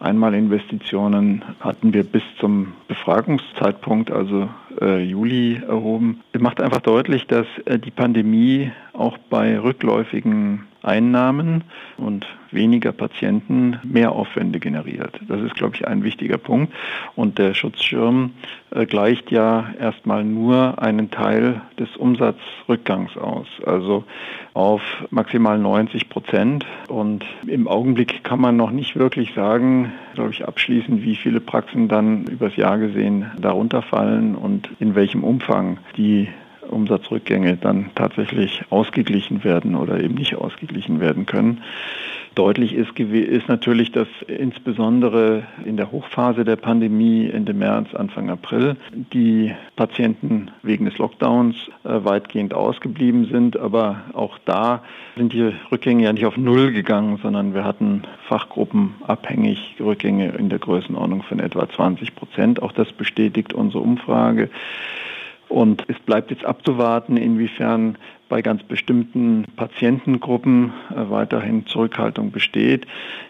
Einmalinvestitionen 0.00 1.44
hatten 1.60 1.92
wir 1.92 2.04
bis 2.04 2.22
zum 2.38 2.74
Befragungszeitpunkt, 2.86 4.12
also 4.12 4.48
äh, 4.80 5.02
Juli, 5.02 5.60
erhoben. 5.66 6.20
Es 6.32 6.40
macht 6.40 6.60
einfach 6.60 6.80
deutlich, 6.80 7.26
dass 7.26 7.46
äh, 7.64 7.78
die 7.78 7.90
Pandemie 7.90 8.70
auch 8.92 9.18
bei 9.18 9.58
rückläufigen 9.58 10.67
Einnahmen 10.82 11.64
und 11.96 12.26
weniger 12.50 12.92
Patienten 12.92 13.78
mehr 13.82 14.12
Aufwände 14.12 14.60
generiert. 14.60 15.18
Das 15.28 15.40
ist, 15.40 15.54
glaube 15.54 15.76
ich, 15.76 15.86
ein 15.86 16.02
wichtiger 16.02 16.38
Punkt. 16.38 16.72
Und 17.14 17.38
der 17.38 17.54
Schutzschirm 17.54 18.32
äh, 18.70 18.86
gleicht 18.86 19.30
ja 19.30 19.70
erstmal 19.78 20.24
nur 20.24 20.80
einen 20.80 21.10
Teil 21.10 21.60
des 21.78 21.96
Umsatzrückgangs 21.96 23.16
aus, 23.16 23.46
also 23.66 24.04
auf 24.54 24.82
maximal 25.10 25.58
90 25.58 26.08
Prozent. 26.08 26.64
Und 26.88 27.24
im 27.46 27.68
Augenblick 27.68 28.24
kann 28.24 28.40
man 28.40 28.56
noch 28.56 28.70
nicht 28.70 28.96
wirklich 28.96 29.34
sagen, 29.34 29.92
glaube 30.14 30.30
ich, 30.30 30.46
abschließend, 30.46 31.02
wie 31.02 31.16
viele 31.16 31.40
Praxen 31.40 31.88
dann 31.88 32.24
übers 32.24 32.56
Jahr 32.56 32.78
gesehen 32.78 33.30
darunter 33.38 33.82
fallen 33.82 34.34
und 34.34 34.68
in 34.80 34.94
welchem 34.94 35.24
Umfang 35.24 35.78
die 35.96 36.28
Umsatzrückgänge 36.68 37.56
dann 37.56 37.90
tatsächlich 37.94 38.62
ausgeglichen 38.70 39.44
werden 39.44 39.74
oder 39.74 40.00
eben 40.00 40.14
nicht 40.14 40.36
ausgeglichen 40.36 41.00
werden 41.00 41.26
können. 41.26 41.62
Deutlich 42.38 42.72
ist, 42.72 42.96
ist 42.96 43.48
natürlich, 43.48 43.90
dass 43.90 44.06
insbesondere 44.28 45.42
in 45.64 45.76
der 45.76 45.90
Hochphase 45.90 46.44
der 46.44 46.54
Pandemie 46.54 47.28
Ende 47.28 47.52
März, 47.52 47.96
Anfang 47.96 48.30
April 48.30 48.76
die 48.92 49.52
Patienten 49.74 50.52
wegen 50.62 50.84
des 50.84 50.98
Lockdowns 50.98 51.56
äh, 51.82 52.04
weitgehend 52.04 52.54
ausgeblieben 52.54 53.24
sind. 53.24 53.56
Aber 53.56 54.02
auch 54.12 54.38
da 54.44 54.84
sind 55.16 55.32
die 55.32 55.52
Rückgänge 55.72 56.04
ja 56.04 56.12
nicht 56.12 56.26
auf 56.26 56.36
Null 56.36 56.70
gegangen, 56.70 57.18
sondern 57.20 57.54
wir 57.54 57.64
hatten 57.64 58.02
fachgruppenabhängig 58.28 59.74
Rückgänge 59.80 60.28
in 60.28 60.48
der 60.48 60.60
Größenordnung 60.60 61.24
von 61.24 61.40
etwa 61.40 61.68
20 61.68 62.14
Prozent. 62.14 62.62
Auch 62.62 62.70
das 62.70 62.92
bestätigt 62.92 63.52
unsere 63.52 63.82
Umfrage. 63.82 64.48
Und 65.48 65.84
es 65.88 65.98
bleibt 66.00 66.30
jetzt 66.30 66.44
abzuwarten, 66.44 67.16
inwiefern 67.16 67.96
bei 68.28 68.42
ganz 68.42 68.62
bestimmten 68.62 69.44
Patientengruppen 69.56 70.72
äh, 70.90 71.10
weiterhin 71.10 71.66
Zurückhaltung 71.66 72.30
besteht. 72.30 72.86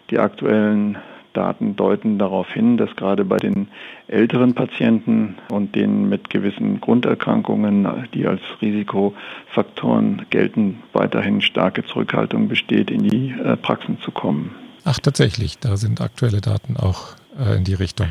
Die 0.09 0.19
aktuellen 0.19 0.97
Daten 1.33 1.75
deuten 1.75 2.17
darauf 2.17 2.51
hin, 2.51 2.77
dass 2.77 2.95
gerade 2.95 3.23
bei 3.23 3.37
den 3.37 3.67
älteren 4.07 4.55
Patienten 4.55 5.35
und 5.49 5.75
denen 5.75 6.09
mit 6.09 6.29
gewissen 6.29 6.81
Grunderkrankungen, 6.81 7.87
die 8.13 8.27
als 8.27 8.41
Risikofaktoren 8.61 10.25
gelten, 10.31 10.81
weiterhin 10.91 11.41
starke 11.41 11.85
Zurückhaltung 11.85 12.47
besteht, 12.47 12.89
in 12.89 13.03
die 13.03 13.31
äh, 13.31 13.55
Praxen 13.55 13.99
zu 14.01 14.11
kommen. 14.11 14.55
Ach, 14.85 14.99
tatsächlich, 14.99 15.59
da 15.59 15.77
sind 15.77 16.01
aktuelle 16.01 16.41
Daten 16.41 16.75
auch 16.77 17.15
äh, 17.39 17.57
in 17.57 17.63
die 17.63 17.75
Richtung. 17.75 18.07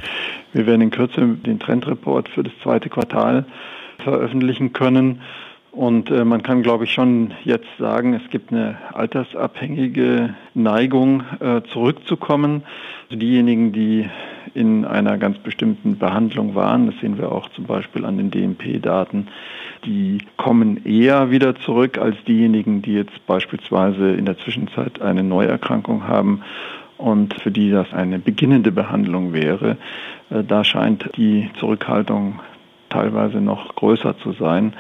Wir 0.53 0.67
werden 0.67 0.81
in 0.81 0.91
Kürze 0.91 1.21
den 1.27 1.59
Trendreport 1.59 2.29
für 2.29 2.43
das 2.43 2.53
zweite 2.63 2.89
Quartal 2.89 3.45
veröffentlichen 3.99 4.73
können. 4.73 5.21
Und 5.71 6.11
äh, 6.11 6.25
man 6.25 6.43
kann, 6.43 6.63
glaube 6.63 6.85
ich, 6.85 6.93
schon 6.93 7.35
jetzt 7.45 7.69
sagen, 7.79 8.15
es 8.15 8.31
gibt 8.31 8.53
eine 8.53 8.79
altersabhängige 8.95 10.35
Neigung, 10.55 11.23
äh, 11.41 11.61
zurückzukommen. 11.73 12.63
Also 13.05 13.21
diejenigen, 13.21 13.73
die 13.73 14.09
in 14.55 14.85
einer 14.85 15.19
ganz 15.19 15.39
bestimmten 15.39 15.99
Behandlung 15.99 16.55
waren, 16.55 16.87
das 16.87 16.99
sehen 17.01 17.19
wir 17.19 17.31
auch 17.31 17.49
zum 17.51 17.65
Beispiel 17.67 18.05
an 18.05 18.17
den 18.17 18.31
DMP-Daten, 18.31 19.29
die 19.85 20.19
kommen 20.37 20.85
eher 20.85 21.31
wieder 21.31 21.55
zurück 21.57 21.99
als 21.99 22.17
diejenigen, 22.27 22.83
die 22.83 22.95
jetzt 22.95 23.27
beispielsweise 23.27 24.13
in 24.13 24.25
der 24.25 24.39
Zwischenzeit 24.39 25.01
eine 25.01 25.23
Neuerkrankung 25.23 26.09
haben 26.09 26.43
und 26.97 27.35
für 27.41 27.51
die 27.51 27.71
das 27.71 27.93
eine 27.93 28.19
beginnende 28.19 28.73
Behandlung 28.73 29.33
wäre. 29.33 29.77
Äh, 30.31 30.43
da 30.45 30.65
scheint 30.65 31.11
die 31.17 31.51
Zurückhaltung 31.61 32.41
teilweise 32.89 33.41
noch 33.41 33.75
größer 33.75 34.19
zu 34.19 34.33
sein. 34.33 34.75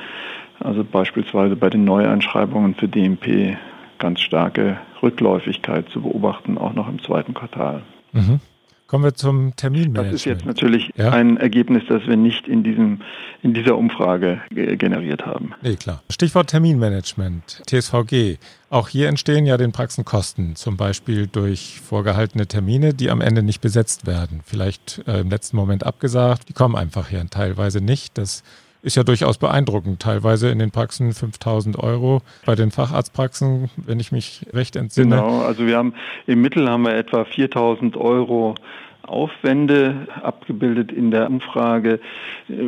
Also 0.61 0.85
beispielsweise 0.85 1.57
bei 1.57 1.71
den 1.71 1.85
Neueinschreibungen 1.85 2.75
für 2.75 2.88
DMP 2.88 3.57
ganz 3.99 4.21
starke 4.21 4.79
Rückläufigkeit 5.03 5.88
zu 5.91 6.03
beobachten, 6.03 6.59
auch 6.59 6.73
noch 6.73 6.88
im 6.88 7.03
zweiten 7.03 7.35
Quartal. 7.35 7.83
Mhm. 8.12 8.41
Kommen 8.88 9.04
wir 9.04 9.12
zum 9.12 9.54
Terminmanagement. 9.54 10.14
Das 10.14 10.21
ist 10.21 10.25
jetzt 10.25 10.47
natürlich 10.47 10.90
ja? 10.97 11.11
ein 11.11 11.37
Ergebnis, 11.37 11.83
das 11.90 12.07
wir 12.07 12.16
nicht 12.16 12.49
in, 12.49 12.62
diesem, 12.62 13.02
in 13.42 13.52
dieser 13.52 13.76
Umfrage 13.76 14.40
generiert 14.50 15.26
haben. 15.26 15.52
Nee, 15.61 15.76
klar. 15.76 16.02
Stichwort 16.09 16.49
Terminmanagement, 16.49 17.61
TSVG. 17.66 18.38
Auch 18.71 18.88
hier 18.88 19.09
entstehen 19.09 19.45
ja 19.45 19.59
den 19.59 19.73
Praxen 19.73 20.07
Kosten, 20.07 20.57
zum 20.57 20.78
Beispiel 20.78 21.26
durch 21.26 21.83
vorgehaltene 21.85 22.47
Termine, 22.47 22.95
die 22.95 23.11
am 23.11 23.21
Ende 23.21 23.42
nicht 23.42 23.61
besetzt 23.61 24.07
werden. 24.07 24.40
Vielleicht 24.42 25.02
äh, 25.07 25.21
im 25.21 25.28
letzten 25.28 25.59
Moment 25.59 25.85
abgesagt, 25.85 26.49
die 26.49 26.54
kommen 26.54 26.75
einfach 26.75 27.09
hier 27.09 27.26
teilweise 27.28 27.83
nicht. 27.83 28.16
Das 28.16 28.42
ist 28.82 28.97
ja 28.97 29.02
durchaus 29.02 29.38
beeindruckend. 29.38 30.00
Teilweise 30.00 30.50
in 30.50 30.58
den 30.58 30.70
Praxen 30.70 31.12
5000 31.12 31.78
Euro, 31.78 32.23
bei 32.47 32.54
den 32.54 32.70
Facharztpraxen, 32.70 33.70
wenn 33.76 34.00
ich 34.00 34.12
mich 34.12 34.47
recht 34.52 34.76
entsinne. 34.76 35.16
Genau, 35.16 35.40
also 35.40 35.66
wir 35.66 35.76
haben 35.76 35.94
im 36.26 36.40
Mittel 36.40 36.68
haben 36.68 36.82
wir 36.82 36.94
etwa 36.94 37.25
4000 37.25 37.97
Euro 37.97 38.54
Aufwände 39.02 40.06
abgebildet 40.23 40.92
in 40.92 41.11
der 41.11 41.28
Umfrage. 41.28 41.99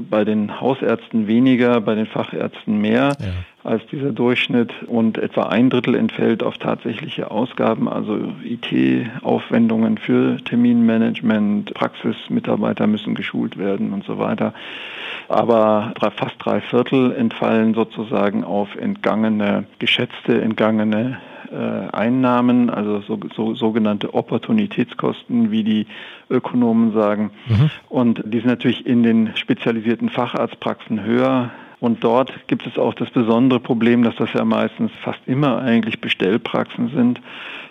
Bei 0.09 0.25
den 0.25 0.61
Hausärzten 0.61 1.27
weniger, 1.27 1.81
bei 1.81 1.95
den 1.95 2.07
Fachärzten 2.07 2.79
mehr 2.79 3.17
ja. 3.21 3.27
Als 3.63 3.87
dieser 3.89 4.13
Durchschnitt 4.13 4.73
und 4.87 5.19
etwa 5.19 5.45
ein 5.45 5.69
Drittel 5.69 5.95
entfällt 5.95 6.43
auf 6.43 6.59
tatsächliche 6.59 7.31
Ausgaben, 7.31 7.89
also 7.89 8.33
IT-Aufwendungen 8.43 9.99
für 9.99 10.39
Terminmanagement, 10.45 11.75
Praxismitarbeiter 11.75 12.87
müssen 12.87 13.15
geschult 13.15 13.59
werden 13.59 13.93
und 13.93 14.05
so 14.05 14.19
weiter. 14.19 14.55
Aber 15.29 15.93
fast 16.17 16.37
drei 16.39 16.61
Viertel 16.61 17.13
entfallen 17.13 17.75
sozusagen 17.75 18.45
auf 18.45 18.75
entgangene, 18.77 19.65
geschätzte 19.79 20.41
entgangene 20.41 21.19
äh, 21.53 21.57
Einnahmen, 21.93 22.71
also 22.71 23.01
so, 23.01 23.19
so, 23.35 23.55
sogenannte 23.55 24.15
Opportunitätskosten, 24.15 25.51
wie 25.51 25.65
die 25.65 25.87
Ökonomen 26.31 26.93
sagen. 26.93 27.31
Mhm. 27.49 27.71
Und 27.89 28.23
die 28.25 28.39
sind 28.39 28.47
natürlich 28.49 28.87
in 28.87 29.03
den 29.03 29.37
spezialisierten 29.37 30.09
Facharztpraxen 30.09 31.05
höher 31.05 31.51
und 31.81 32.05
dort 32.05 32.33
gibt 32.47 32.67
es 32.67 32.79
auch 32.79 32.95
das 32.95 33.11
besondere 33.11 33.59
Problem, 33.59 34.03
dass 34.03 34.17
das 34.17 34.33
ja 34.35 34.45
meistens 34.45 34.93
fast 35.03 35.21
immer 35.27 35.61
eigentlich 35.61 36.01
Bestellpraxen 36.01 36.91
sind 36.91 37.21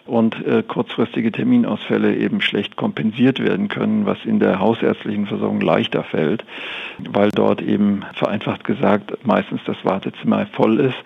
und 0.09 0.45
äh, 0.45 0.63
kurzfristige 0.63 1.31
Terminausfälle 1.31 2.15
eben 2.15 2.41
schlecht 2.41 2.75
kompensiert 2.75 3.39
werden 3.39 3.67
können, 3.67 4.05
was 4.05 4.17
in 4.25 4.39
der 4.39 4.59
hausärztlichen 4.59 5.27
Versorgung 5.27 5.61
leichter 5.61 6.03
fällt, 6.03 6.43
weil 7.09 7.29
dort 7.29 7.61
eben 7.61 8.03
vereinfacht 8.13 8.63
gesagt 8.63 9.25
meistens 9.25 9.61
das 9.65 9.77
Wartezimmer 9.83 10.47
voll 10.47 10.79
ist 10.79 10.97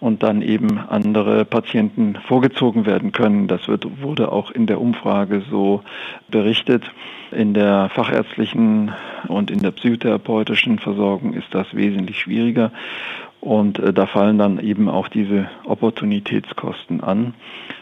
und 0.00 0.22
dann 0.22 0.42
eben 0.42 0.78
andere 0.78 1.44
Patienten 1.44 2.16
vorgezogen 2.28 2.86
werden 2.86 3.12
können. 3.12 3.48
Das 3.48 3.68
wird, 3.68 4.02
wurde 4.02 4.30
auch 4.30 4.50
in 4.50 4.66
der 4.66 4.80
Umfrage 4.80 5.42
so 5.50 5.82
berichtet. 6.28 6.84
In 7.30 7.54
der 7.54 7.88
fachärztlichen 7.88 8.92
und 9.28 9.50
in 9.50 9.60
der 9.60 9.70
psychotherapeutischen 9.70 10.78
Versorgung 10.78 11.32
ist 11.32 11.48
das 11.52 11.74
wesentlich 11.74 12.20
schwieriger. 12.20 12.72
Und 13.42 13.80
äh, 13.80 13.92
da 13.92 14.06
fallen 14.06 14.38
dann 14.38 14.60
eben 14.60 14.88
auch 14.88 15.08
diese 15.08 15.50
Opportunitätskosten 15.64 17.00
an. 17.00 17.34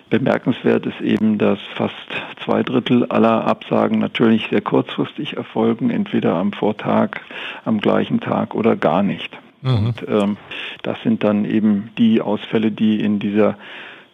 Bemerkenswert 0.08 0.86
ist 0.86 1.02
eben, 1.02 1.36
dass 1.36 1.58
fast 1.74 1.94
zwei 2.42 2.62
Drittel 2.62 3.04
aller 3.04 3.46
Absagen 3.46 3.98
natürlich 3.98 4.48
sehr 4.50 4.62
kurzfristig 4.62 5.36
erfolgen, 5.36 5.90
entweder 5.90 6.34
am 6.36 6.54
Vortag, 6.54 7.20
am 7.66 7.78
gleichen 7.78 8.20
Tag 8.20 8.54
oder 8.54 8.74
gar 8.74 9.02
nicht. 9.02 9.38
Mhm. 9.60 9.86
Und 9.86 10.08
ähm, 10.08 10.36
das 10.82 10.96
sind 11.02 11.24
dann 11.24 11.44
eben 11.44 11.90
die 11.98 12.22
Ausfälle, 12.22 12.70
die 12.72 12.98
in 12.98 13.18
dieser 13.18 13.58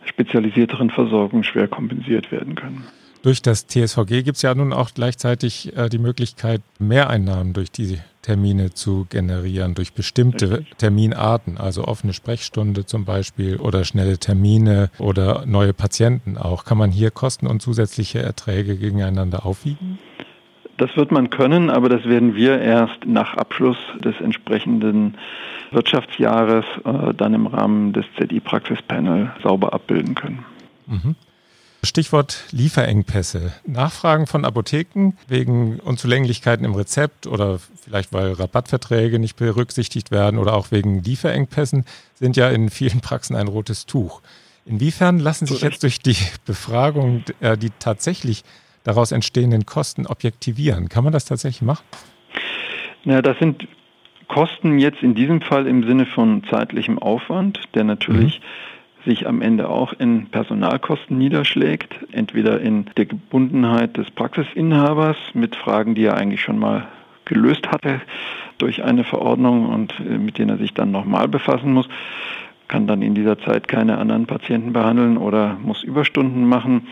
spezialisierteren 0.04 0.90
Versorgung 0.90 1.44
schwer 1.44 1.68
kompensiert 1.68 2.32
werden 2.32 2.56
können. 2.56 2.88
Durch 3.26 3.42
das 3.42 3.66
TSVG 3.66 4.22
gibt 4.22 4.36
es 4.36 4.42
ja 4.42 4.54
nun 4.54 4.72
auch 4.72 4.90
gleichzeitig 4.94 5.76
äh, 5.76 5.88
die 5.88 5.98
Möglichkeit, 5.98 6.62
Mehreinnahmen 6.78 7.54
durch 7.54 7.72
die 7.72 7.98
Termine 8.22 8.72
zu 8.72 9.04
generieren, 9.10 9.74
durch 9.74 9.94
bestimmte 9.94 10.58
Richtig. 10.58 10.78
Terminarten, 10.78 11.58
also 11.58 11.86
offene 11.86 12.12
Sprechstunde 12.12 12.86
zum 12.86 13.04
Beispiel 13.04 13.56
oder 13.56 13.84
schnelle 13.84 14.18
Termine 14.18 14.90
oder 15.00 15.44
neue 15.44 15.72
Patienten 15.72 16.38
auch. 16.38 16.64
Kann 16.64 16.78
man 16.78 16.92
hier 16.92 17.10
Kosten 17.10 17.48
und 17.48 17.60
zusätzliche 17.60 18.20
Erträge 18.20 18.76
gegeneinander 18.76 19.44
aufwiegen? 19.44 19.98
Das 20.76 20.96
wird 20.96 21.10
man 21.10 21.28
können, 21.28 21.68
aber 21.68 21.88
das 21.88 22.04
werden 22.04 22.36
wir 22.36 22.60
erst 22.60 23.06
nach 23.06 23.34
Abschluss 23.34 23.78
des 24.04 24.14
entsprechenden 24.20 25.16
Wirtschaftsjahres 25.72 26.64
äh, 26.84 27.12
dann 27.12 27.34
im 27.34 27.48
Rahmen 27.48 27.92
des 27.92 28.04
ZI-Praxis-Panel 28.20 29.32
sauber 29.42 29.72
abbilden 29.72 30.14
können. 30.14 30.44
Mhm. 30.86 31.16
Stichwort 31.86 32.44
Lieferengpässe. 32.50 33.52
Nachfragen 33.64 34.26
von 34.26 34.44
Apotheken 34.44 35.12
wegen 35.28 35.80
Unzulänglichkeiten 35.80 36.64
im 36.64 36.74
Rezept 36.74 37.26
oder 37.26 37.58
vielleicht 37.82 38.12
weil 38.12 38.32
Rabattverträge 38.32 39.18
nicht 39.18 39.36
berücksichtigt 39.36 40.10
werden 40.10 40.38
oder 40.38 40.54
auch 40.54 40.70
wegen 40.70 41.02
Lieferengpässen 41.02 41.84
sind 42.14 42.36
ja 42.36 42.50
in 42.50 42.68
vielen 42.68 43.00
Praxen 43.00 43.36
ein 43.36 43.48
rotes 43.48 43.86
Tuch. 43.86 44.20
Inwiefern 44.66 45.18
lassen 45.18 45.46
sich 45.46 45.62
jetzt 45.62 45.82
durch 45.82 46.00
die 46.00 46.16
Befragung 46.44 47.22
äh, 47.40 47.56
die 47.56 47.70
tatsächlich 47.78 48.42
daraus 48.84 49.12
entstehenden 49.12 49.64
Kosten 49.64 50.06
objektivieren? 50.06 50.88
Kann 50.88 51.04
man 51.04 51.12
das 51.12 51.24
tatsächlich 51.24 51.62
machen? 51.62 51.84
Na, 53.04 53.22
das 53.22 53.38
sind 53.38 53.66
Kosten 54.28 54.78
jetzt 54.78 55.02
in 55.02 55.14
diesem 55.14 55.40
Fall 55.40 55.66
im 55.66 55.86
Sinne 55.86 56.06
von 56.06 56.42
zeitlichem 56.50 56.98
Aufwand, 56.98 57.60
der 57.74 57.84
natürlich 57.84 58.40
mhm 58.40 58.44
sich 59.06 59.26
am 59.26 59.40
Ende 59.40 59.70
auch 59.70 59.94
in 59.94 60.26
Personalkosten 60.26 61.16
niederschlägt, 61.16 61.94
entweder 62.12 62.60
in 62.60 62.86
der 62.98 63.06
Gebundenheit 63.06 63.96
des 63.96 64.10
Praxisinhabers 64.10 65.16
mit 65.32 65.56
Fragen, 65.56 65.94
die 65.94 66.04
er 66.04 66.16
eigentlich 66.16 66.42
schon 66.42 66.58
mal 66.58 66.88
gelöst 67.24 67.68
hatte 67.70 68.02
durch 68.58 68.84
eine 68.84 69.04
Verordnung 69.04 69.66
und 69.68 69.94
äh, 70.00 70.18
mit 70.18 70.38
denen 70.38 70.50
er 70.50 70.58
sich 70.58 70.74
dann 70.74 70.90
nochmal 70.90 71.28
befassen 71.28 71.72
muss, 71.72 71.88
kann 72.68 72.86
dann 72.86 73.02
in 73.02 73.14
dieser 73.14 73.38
Zeit 73.38 73.68
keine 73.68 73.98
anderen 73.98 74.26
Patienten 74.26 74.72
behandeln 74.72 75.16
oder 75.18 75.56
muss 75.62 75.84
Überstunden 75.84 76.48
machen. 76.48 76.88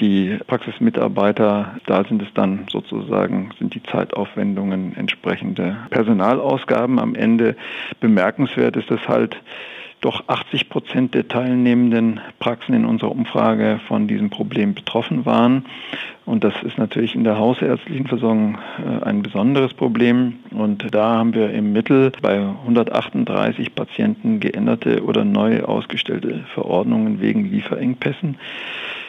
Die 0.00 0.38
Praxismitarbeiter, 0.46 1.76
da 1.86 2.04
sind 2.04 2.22
es 2.22 2.32
dann 2.32 2.66
sozusagen, 2.70 3.50
sind 3.58 3.74
die 3.74 3.82
Zeitaufwendungen 3.82 4.96
entsprechende 4.96 5.76
Personalausgaben. 5.90 6.98
Am 6.98 7.14
Ende 7.14 7.56
bemerkenswert 8.00 8.76
ist 8.76 8.90
es 8.90 9.06
halt, 9.08 9.36
doch 10.00 10.28
80 10.28 10.68
Prozent 10.68 11.14
der 11.14 11.28
teilnehmenden 11.28 12.20
Praxen 12.38 12.74
in 12.74 12.84
unserer 12.84 13.12
Umfrage 13.12 13.80
von 13.86 14.08
diesem 14.08 14.30
Problem 14.30 14.74
betroffen 14.74 15.26
waren. 15.26 15.66
Und 16.30 16.44
das 16.44 16.54
ist 16.62 16.78
natürlich 16.78 17.16
in 17.16 17.24
der 17.24 17.38
hausärztlichen 17.38 18.06
Versorgung 18.06 18.56
äh, 18.78 19.04
ein 19.04 19.20
besonderes 19.20 19.74
Problem. 19.74 20.34
Und 20.52 20.94
da 20.94 21.16
haben 21.16 21.34
wir 21.34 21.50
im 21.50 21.72
Mittel 21.72 22.12
bei 22.22 22.38
138 22.38 23.74
Patienten 23.74 24.38
geänderte 24.38 25.02
oder 25.02 25.24
neu 25.24 25.64
ausgestellte 25.64 26.44
Verordnungen 26.54 27.20
wegen 27.20 27.50
Lieferengpässen. 27.50 28.36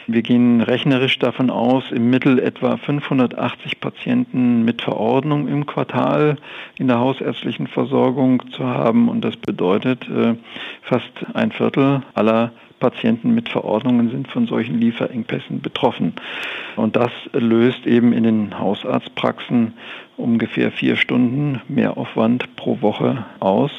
Wir 0.08 0.22
gehen 0.22 0.62
rechnerisch 0.62 1.16
davon 1.20 1.50
aus, 1.50 1.84
im 1.92 2.10
Mittel 2.10 2.40
etwa 2.40 2.76
580 2.76 3.78
Patienten 3.78 4.64
mit 4.64 4.82
Verordnung 4.82 5.46
im 5.46 5.64
Quartal 5.64 6.38
in 6.76 6.88
der 6.88 6.98
hausärztlichen 6.98 7.68
Versorgung 7.68 8.50
zu 8.50 8.66
haben. 8.66 9.08
Und 9.08 9.24
das 9.24 9.36
bedeutet, 9.36 10.08
äh, 10.08 10.34
fast 10.82 11.12
ein 11.34 11.52
Viertel 11.52 12.02
aller 12.14 12.50
Patienten 12.82 13.32
mit 13.32 13.48
Verordnungen 13.48 14.10
sind 14.10 14.26
von 14.26 14.48
solchen 14.48 14.80
Lieferengpässen 14.80 15.60
betroffen. 15.60 16.14
Und 16.74 16.96
das 16.96 17.12
löst 17.32 17.86
eben 17.86 18.12
in 18.12 18.24
den 18.24 18.58
Hausarztpraxen 18.58 19.74
ungefähr 20.16 20.72
vier 20.72 20.96
Stunden 20.96 21.60
Mehraufwand 21.68 22.56
pro 22.56 22.80
Woche 22.80 23.24
aus. 23.38 23.70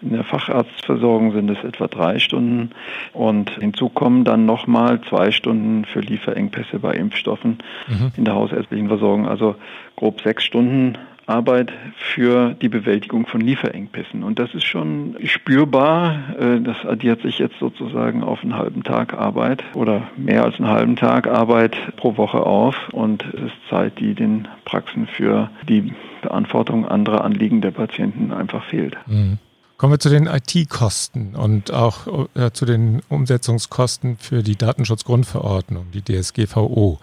In 0.00 0.14
der 0.14 0.24
Facharztversorgung 0.24 1.32
sind 1.32 1.50
es 1.50 1.62
etwa 1.64 1.86
drei 1.86 2.18
Stunden 2.18 2.70
und 3.12 3.50
hinzu 3.60 3.90
kommen 3.90 4.24
dann 4.24 4.46
nochmal 4.46 5.02
zwei 5.02 5.30
Stunden 5.30 5.84
für 5.84 6.00
Lieferengpässe 6.00 6.78
bei 6.78 6.94
Impfstoffen 6.94 7.58
mhm. 7.88 8.12
in 8.16 8.24
der 8.24 8.34
hausärztlichen 8.34 8.88
Versorgung. 8.88 9.28
Also 9.28 9.56
grob 9.96 10.22
sechs 10.22 10.44
Stunden 10.44 10.96
Arbeit 11.28 11.72
für 11.96 12.54
die 12.54 12.68
Bewältigung 12.68 13.26
von 13.26 13.40
Lieferengpässen. 13.40 14.22
Und 14.22 14.38
das 14.38 14.54
ist 14.54 14.64
schon 14.64 15.16
spürbar. 15.24 16.36
Äh, 16.38 16.60
das 16.60 16.84
addiert 16.84 17.22
sich 17.22 17.38
jetzt 17.38 17.58
sozusagen 17.58 18.22
auf 18.22 18.42
einen 18.42 18.56
halben 18.56 18.82
Tag 18.82 19.14
Arbeit 19.14 19.62
oder 19.74 20.08
mehr 20.16 20.44
als 20.44 20.56
einen 20.56 20.68
halben 20.68 20.96
Tag 20.96 21.26
Arbeit 21.26 21.76
pro 21.96 22.16
Woche 22.16 22.40
auf. 22.40 22.76
Und 22.92 23.24
es 23.34 23.42
ist 23.42 23.68
Zeit, 23.68 23.98
die 23.98 24.14
den 24.14 24.48
Praxen 24.64 25.06
für 25.06 25.50
die 25.68 25.92
Beantwortung 26.22 26.86
anderer 26.86 27.24
Anliegen 27.24 27.60
der 27.60 27.70
Patienten 27.72 28.32
einfach 28.32 28.64
fehlt. 28.64 28.96
Mhm. 29.06 29.38
Kommen 29.76 29.92
wir 29.92 30.00
zu 30.00 30.08
den 30.08 30.26
IT-Kosten 30.26 31.36
und 31.36 31.72
auch 31.72 32.28
äh, 32.34 32.50
zu 32.50 32.66
den 32.66 33.00
Umsetzungskosten 33.08 34.16
für 34.18 34.42
die 34.42 34.56
Datenschutzgrundverordnung, 34.56 35.92
die 35.92 36.02
DSGVO. 36.02 36.98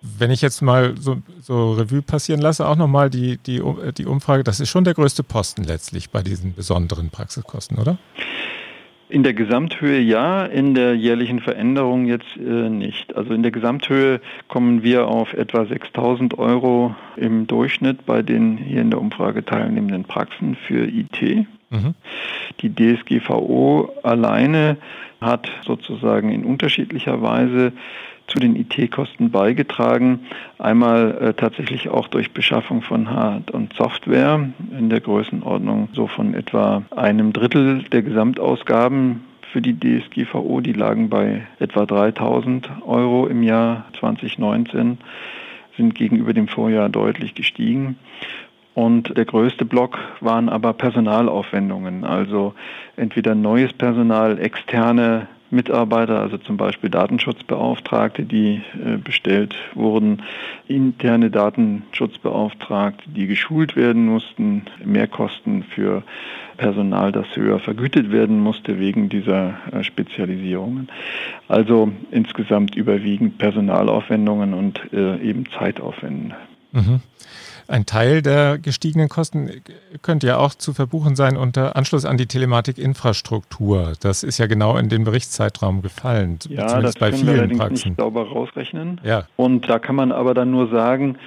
Wenn 0.00 0.30
ich 0.30 0.42
jetzt 0.42 0.62
mal 0.62 0.94
so, 0.96 1.18
so 1.40 1.72
Revue 1.72 2.02
passieren 2.02 2.40
lasse, 2.40 2.68
auch 2.68 2.76
nochmal 2.76 3.10
die, 3.10 3.38
die, 3.38 3.60
die 3.96 4.06
Umfrage, 4.06 4.44
das 4.44 4.60
ist 4.60 4.68
schon 4.68 4.84
der 4.84 4.94
größte 4.94 5.24
Posten 5.24 5.64
letztlich 5.64 6.10
bei 6.10 6.22
diesen 6.22 6.54
besonderen 6.54 7.10
Praxiskosten, 7.10 7.78
oder? 7.78 7.98
In 9.10 9.22
der 9.22 9.32
Gesamthöhe 9.32 10.00
ja, 10.00 10.44
in 10.44 10.74
der 10.74 10.94
jährlichen 10.94 11.40
Veränderung 11.40 12.04
jetzt 12.04 12.36
äh, 12.36 12.68
nicht. 12.68 13.16
Also 13.16 13.32
in 13.32 13.42
der 13.42 13.50
Gesamthöhe 13.50 14.20
kommen 14.48 14.82
wir 14.82 15.08
auf 15.08 15.32
etwa 15.32 15.62
6.000 15.62 16.36
Euro 16.36 16.94
im 17.16 17.46
Durchschnitt 17.46 18.04
bei 18.04 18.20
den 18.20 18.58
hier 18.58 18.82
in 18.82 18.90
der 18.90 19.00
Umfrage 19.00 19.44
teilnehmenden 19.44 20.04
Praxen 20.04 20.56
für 20.56 20.86
IT. 20.86 21.46
Mhm. 21.70 21.94
Die 22.60 22.74
DSGVO 22.74 23.94
alleine 24.02 24.76
hat 25.20 25.48
sozusagen 25.66 26.30
in 26.30 26.44
unterschiedlicher 26.44 27.22
Weise 27.22 27.72
zu 28.28 28.38
den 28.38 28.54
IT-Kosten 28.54 29.30
beigetragen. 29.30 30.20
Einmal 30.58 31.18
äh, 31.20 31.34
tatsächlich 31.34 31.88
auch 31.88 32.08
durch 32.08 32.32
Beschaffung 32.32 32.82
von 32.82 33.10
Hard- 33.10 33.50
und 33.50 33.72
Software 33.72 34.50
in 34.78 34.90
der 34.90 35.00
Größenordnung 35.00 35.88
so 35.94 36.06
von 36.06 36.34
etwa 36.34 36.82
einem 36.94 37.32
Drittel 37.32 37.82
der 37.90 38.02
Gesamtausgaben 38.02 39.24
für 39.52 39.62
die 39.62 39.78
DSGVO. 39.78 40.60
Die 40.60 40.74
lagen 40.74 41.08
bei 41.08 41.46
etwa 41.58 41.86
3000 41.86 42.70
Euro 42.86 43.26
im 43.26 43.42
Jahr 43.42 43.86
2019, 43.98 44.98
sind 45.76 45.94
gegenüber 45.94 46.32
dem 46.32 46.48
Vorjahr 46.48 46.88
deutlich 46.88 47.34
gestiegen. 47.34 47.96
Und 48.74 49.16
der 49.16 49.24
größte 49.24 49.64
Block 49.64 49.98
waren 50.20 50.48
aber 50.48 50.72
Personalaufwendungen, 50.72 52.04
also 52.04 52.54
entweder 52.96 53.34
neues 53.34 53.72
Personal, 53.72 54.38
externe 54.38 55.26
Mitarbeiter, 55.50 56.20
also 56.20 56.36
zum 56.38 56.56
Beispiel 56.56 56.90
Datenschutzbeauftragte, 56.90 58.24
die 58.24 58.62
äh, 58.84 58.96
bestellt 58.96 59.54
wurden, 59.74 60.22
interne 60.66 61.30
Datenschutzbeauftragte, 61.30 63.08
die 63.10 63.26
geschult 63.26 63.74
werden 63.76 64.06
mussten, 64.06 64.62
Mehrkosten 64.84 65.62
für 65.62 66.02
Personal, 66.58 67.12
das 67.12 67.26
höher 67.34 67.60
vergütet 67.60 68.10
werden 68.10 68.40
musste 68.40 68.78
wegen 68.78 69.08
dieser 69.08 69.54
äh, 69.72 69.82
Spezialisierungen. 69.82 70.88
Also 71.46 71.92
insgesamt 72.10 72.74
überwiegend 72.74 73.38
Personalaufwendungen 73.38 74.54
und 74.54 74.80
äh, 74.92 75.18
eben 75.22 75.44
Zeitaufwendungen. 75.58 76.34
Mhm. 76.72 77.00
Ein 77.68 77.84
Teil 77.84 78.22
der 78.22 78.56
gestiegenen 78.56 79.10
Kosten 79.10 79.50
könnte 80.00 80.26
ja 80.26 80.38
auch 80.38 80.54
zu 80.54 80.72
verbuchen 80.72 81.16
sein 81.16 81.36
unter 81.36 81.76
Anschluss 81.76 82.06
an 82.06 82.16
die 82.16 82.24
Telematikinfrastruktur. 82.24 83.92
Das 84.00 84.22
ist 84.22 84.38
ja 84.38 84.46
genau 84.46 84.78
in 84.78 84.88
den 84.88 85.04
Berichtszeitraum 85.04 85.82
gefallen. 85.82 86.38
Ja, 86.48 86.80
das 86.80 86.94
bei 86.94 87.10
können 87.10 87.22
vielen 87.22 87.34
wir 87.34 87.40
allerdings 87.40 87.60
Praxen. 87.60 87.88
nicht 87.90 88.00
sauber 88.00 88.26
rausrechnen. 88.26 89.02
Ja. 89.04 89.26
Und 89.36 89.68
da 89.68 89.78
kann 89.78 89.96
man 89.96 90.12
aber 90.12 90.32
dann 90.32 90.50
nur 90.50 90.70
sagen, 90.70 91.18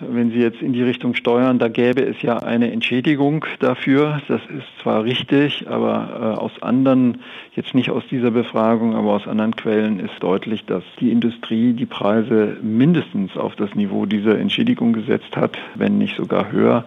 wenn 0.00 0.30
Sie 0.30 0.38
jetzt 0.38 0.60
in 0.62 0.72
die 0.72 0.82
Richtung 0.82 1.14
steuern, 1.14 1.58
da 1.58 1.68
gäbe 1.68 2.02
es 2.02 2.20
ja 2.22 2.38
eine 2.38 2.70
Entschädigung 2.70 3.44
dafür. 3.60 4.20
Das 4.28 4.40
ist 4.42 4.66
zwar 4.82 5.04
richtig, 5.04 5.68
aber 5.68 6.36
äh, 6.36 6.38
aus 6.38 6.62
anderen, 6.62 7.18
jetzt 7.54 7.74
nicht 7.74 7.90
aus 7.90 8.02
dieser 8.10 8.30
Befragung, 8.30 8.94
aber 8.94 9.12
aus 9.14 9.26
anderen 9.26 9.56
Quellen 9.56 10.00
ist 10.00 10.14
deutlich, 10.20 10.64
dass 10.64 10.84
die 11.00 11.10
Industrie 11.10 11.72
die 11.72 11.86
Preise 11.86 12.56
mindestens 12.62 13.36
auf 13.36 13.56
das 13.56 13.74
Niveau 13.74 14.06
dieser 14.06 14.38
Entschädigung 14.38 14.92
gesetzt 14.92 15.36
hat, 15.36 15.58
wenn 15.74 15.98
nicht 15.98 16.16
sogar 16.16 16.52
höher, 16.52 16.84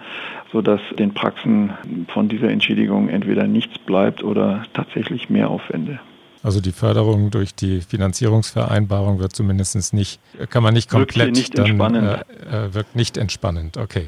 sodass 0.52 0.82
den 0.98 1.13
Praxen 1.13 1.72
von 2.08 2.28
dieser 2.28 2.50
Entschädigung 2.50 3.10
entweder 3.10 3.48
nichts 3.48 3.80
bleibt 3.80 4.24
oder 4.24 4.63
tatsächlich 4.74 5.30
mehr 5.30 5.50
Aufwände. 5.50 6.00
Also 6.41 6.62
die 6.62 6.71
Förderung 6.71 7.32
durch 7.32 7.54
die 7.54 7.82
Finanzierungsvereinbarung 7.82 9.19
wird 9.19 9.36
zumindest 9.36 9.93
nicht, 9.93 10.19
kann 10.49 10.63
man 10.63 10.73
nicht 10.73 10.89
komplett 10.89 11.36
nicht 11.36 11.58
dann 11.58 11.95
äh, 11.95 12.21
äh, 12.49 12.73
wirkt 12.73 12.95
nicht 12.95 13.17
entspannend. 13.17 13.78
Okay. 13.78 14.08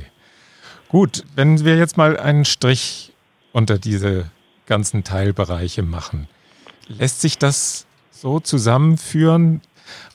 Gut, 0.87 1.23
wenn 1.35 1.63
wir 1.65 1.77
jetzt 1.77 1.97
mal 1.97 2.17
einen 2.17 2.45
Strich 2.45 3.13
unter 3.51 3.77
diese 3.77 4.31
ganzen 4.65 5.03
Teilbereiche 5.03 5.83
machen, 5.83 6.27
lässt 6.87 7.21
sich 7.21 7.37
das 7.37 7.85
so 8.11 8.39
zusammenführen? 8.39 9.61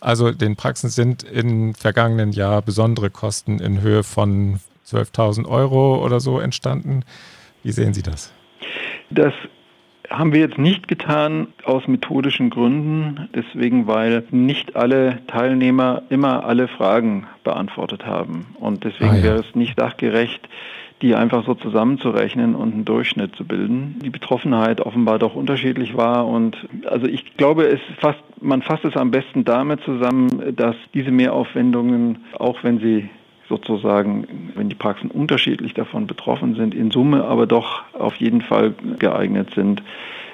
Also 0.01 0.33
den 0.33 0.57
Praxen 0.57 0.89
sind 0.89 1.23
im 1.23 1.75
vergangenen 1.75 2.33
Jahr 2.33 2.63
besondere 2.63 3.11
Kosten 3.11 3.59
in 3.59 3.83
Höhe 3.83 4.03
von 4.03 4.61
12.000 4.87 5.47
Euro 5.47 6.03
oder 6.03 6.21
so 6.21 6.39
entstanden. 6.39 7.05
Wie 7.63 7.73
sehen 7.73 7.93
Sie 7.93 8.03
das? 8.03 8.33
Das 9.11 9.35
haben 10.11 10.33
wir 10.33 10.41
jetzt 10.41 10.59
nicht 10.59 10.89
getan 10.89 11.49
aus 11.65 11.87
methodischen 11.87 12.51
Gründen, 12.51 13.29
deswegen 13.35 13.87
weil 13.87 14.25
nicht 14.31 14.77
alle 14.77 15.19
Teilnehmer 15.27 16.03
immer 16.09 16.45
alle 16.45 16.69
Fragen 16.69 17.27
beantwortet 17.45 18.07
haben. 18.07 18.47
Und 18.59 18.85
deswegen 18.85 19.11
ah, 19.11 19.17
ja. 19.17 19.23
wäre 19.23 19.37
es 19.37 19.55
nicht 19.55 19.79
sachgerecht, 19.79 20.49
die 21.03 21.15
einfach 21.15 21.45
so 21.45 21.55
zusammenzurechnen 21.55 22.55
und 22.55 22.73
einen 22.73 22.85
Durchschnitt 22.85 23.37
zu 23.37 23.45
bilden. 23.45 23.99
Die 24.03 24.11
Betroffenheit 24.11 24.81
offenbar 24.81 25.19
doch 25.19 25.35
unterschiedlich 25.35 25.97
war 25.97 26.27
und 26.27 26.57
also 26.87 27.07
ich 27.07 27.37
glaube, 27.37 27.67
es 27.67 27.81
fasst, 28.01 28.23
man 28.41 28.63
fasst 28.63 28.85
es 28.85 28.97
am 28.97 29.11
besten 29.11 29.45
damit 29.45 29.81
zusammen, 29.83 30.55
dass 30.57 30.77
diese 30.95 31.11
Mehraufwendungen, 31.11 32.25
auch 32.39 32.65
wenn 32.65 32.79
sie 32.79 33.11
sozusagen, 33.49 34.53
wenn 34.55 34.69
die 34.69 34.75
Praxen 34.75 35.11
unterschiedlich 35.11 35.75
davon 35.75 36.07
betroffen 36.07 36.55
sind, 36.55 36.75
in 36.75 36.91
Summe 36.91 37.25
aber 37.25 37.47
doch 37.47 37.83
auf 37.93 38.17
jeden 38.17 38.43
Fall 38.43 38.75
geeignet 38.99 39.51
sind, 39.55 39.83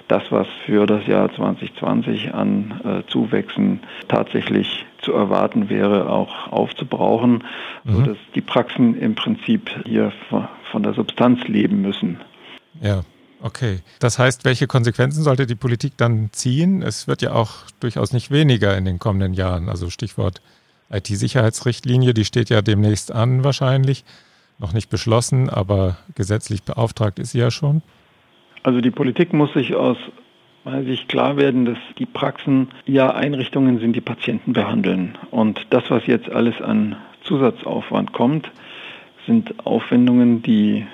das, 0.09 0.22
was 0.31 0.46
für 0.66 0.87
das 0.87 1.07
Jahr 1.07 1.33
2020 1.35 2.35
an 2.35 2.81
äh, 2.85 3.11
Zuwächsen 3.11 3.81
tatsächlich 4.09 4.85
zu 5.01 5.12
erwarten 5.12 5.68
wäre, 5.68 6.11
auch 6.11 6.53
aufzubrauchen, 6.53 7.44
mhm. 7.85 7.92
sodass 7.92 8.16
die 8.35 8.40
Praxen 8.40 8.98
im 8.98 9.14
Prinzip 9.14 9.70
hier 9.85 10.12
von 10.70 10.83
der 10.83 10.94
Substanz 10.94 11.46
leben 11.48 11.83
müssen. 11.83 12.20
Ja, 12.81 13.03
okay. 13.42 13.81
Das 14.01 14.18
heißt, 14.18 14.44
welche 14.44 14.66
Konsequenzen 14.66 15.22
sollte 15.22 15.46
die 15.46 15.55
Politik 15.55 15.94
dann 15.96 16.31
ziehen? 16.33 16.83
Es 16.83 17.09
wird 17.09 17.22
ja 17.22 17.33
auch 17.33 17.51
durchaus 17.81 18.12
nicht 18.12 18.31
weniger 18.31 18.77
in 18.77 18.85
den 18.85 18.98
kommenden 18.98 19.35
Jahren. 19.35 19.68
Also 19.68 19.90
Stichwort 19.90 20.40
IT-Sicherheitsrichtlinie, 20.92 22.14
die 22.14 22.24
steht 22.24 22.50
ja 22.50 22.62
demnächst 22.62 23.12
an 23.12 23.44
wahrscheinlich. 23.44 24.05
Noch 24.59 24.72
nicht 24.72 24.90
beschlossen, 24.90 25.48
aber 25.48 25.96
gesetzlich 26.14 26.62
beauftragt 26.62 27.18
ist 27.18 27.33
sie 27.33 27.38
ja 27.38 27.50
schon. 27.50 27.83
Also 28.62 28.81
die 28.81 28.90
Politik 28.90 29.33
muss 29.33 29.52
sich 29.55 29.74
aus 29.74 29.96
weil 30.64 30.85
sich 30.85 31.09
klar 31.09 31.37
werden, 31.37 31.64
dass 31.64 31.78
die 31.98 32.07
Praxen 32.07 32.68
ja 32.87 33.11
Einrichtungen 33.11 33.78
sind, 33.78 33.96
die 33.96 34.00
Patienten 34.00 34.52
behandeln. 34.52 35.18
Und 35.31 35.66
das, 35.70 35.85
was 35.88 36.07
jetzt 36.07 36.31
alles 36.31 36.61
an 36.61 36.96
Zusatzaufwand 37.22 38.12
kommt, 38.12 38.50
sind 39.26 39.66
Aufwendungen, 39.66 40.42
die 40.42 40.87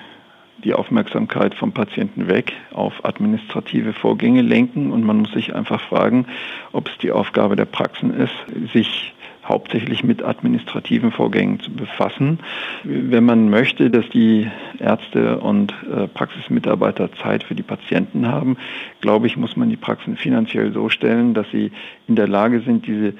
die 0.63 0.73
Aufmerksamkeit 0.73 1.55
vom 1.55 1.71
Patienten 1.71 2.27
weg 2.27 2.51
auf 2.73 3.05
administrative 3.05 3.93
Vorgänge 3.93 4.41
lenken. 4.41 4.91
Und 4.91 5.03
man 5.03 5.19
muss 5.19 5.31
sich 5.31 5.55
einfach 5.55 5.79
fragen, 5.79 6.25
ob 6.73 6.89
es 6.89 6.97
die 6.97 7.11
Aufgabe 7.11 7.55
der 7.55 7.65
Praxen 7.65 8.13
ist, 8.13 8.33
sich 8.73 9.13
hauptsächlich 9.49 10.03
mit 10.03 10.23
administrativen 10.23 11.11
Vorgängen 11.11 11.59
zu 11.59 11.71
befassen. 11.71 12.39
Wenn 12.83 13.25
man 13.25 13.49
möchte, 13.49 13.89
dass 13.89 14.07
die 14.09 14.47
Ärzte 14.79 15.39
und 15.39 15.73
äh, 15.91 16.07
Praxismitarbeiter 16.07 17.11
Zeit 17.13 17.43
für 17.43 17.55
die 17.55 17.63
Patienten 17.63 18.27
haben, 18.27 18.57
glaube 19.01 19.27
ich, 19.27 19.35
muss 19.35 19.57
man 19.57 19.69
die 19.69 19.77
Praxen 19.77 20.15
finanziell 20.15 20.71
so 20.71 20.89
stellen, 20.89 21.33
dass 21.33 21.49
sie 21.51 21.71
in 22.07 22.15
der 22.15 22.27
Lage 22.27 22.61
sind, 22.61 22.85
diese 22.85 23.15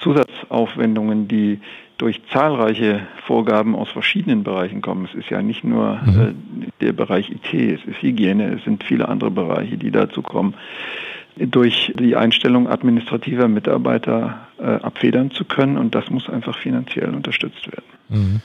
Zusatzaufwendungen, 0.00 1.28
die 1.28 1.60
durch 1.96 2.20
zahlreiche 2.32 3.02
Vorgaben 3.26 3.76
aus 3.76 3.90
verschiedenen 3.90 4.42
Bereichen 4.42 4.80
kommen. 4.80 5.04
Es 5.04 5.14
ist 5.14 5.30
ja 5.30 5.42
nicht 5.42 5.62
nur 5.62 6.00
mhm. 6.04 6.20
äh, 6.20 6.66
der 6.80 6.92
Bereich 6.92 7.30
IT, 7.30 7.52
es 7.52 7.84
ist 7.84 8.02
Hygiene, 8.02 8.54
es 8.54 8.64
sind 8.64 8.82
viele 8.82 9.08
andere 9.08 9.30
Bereiche, 9.30 9.76
die 9.76 9.90
dazu 9.90 10.22
kommen 10.22 10.54
durch 11.46 11.92
die 11.98 12.16
Einstellung 12.16 12.68
administrativer 12.68 13.48
Mitarbeiter 13.48 14.46
äh, 14.58 14.64
abfedern 14.64 15.30
zu 15.30 15.44
können 15.44 15.78
und 15.78 15.94
das 15.94 16.10
muss 16.10 16.28
einfach 16.28 16.56
finanziell 16.58 17.14
unterstützt 17.14 17.66
werden. 17.66 17.84
Mhm. 18.08 18.40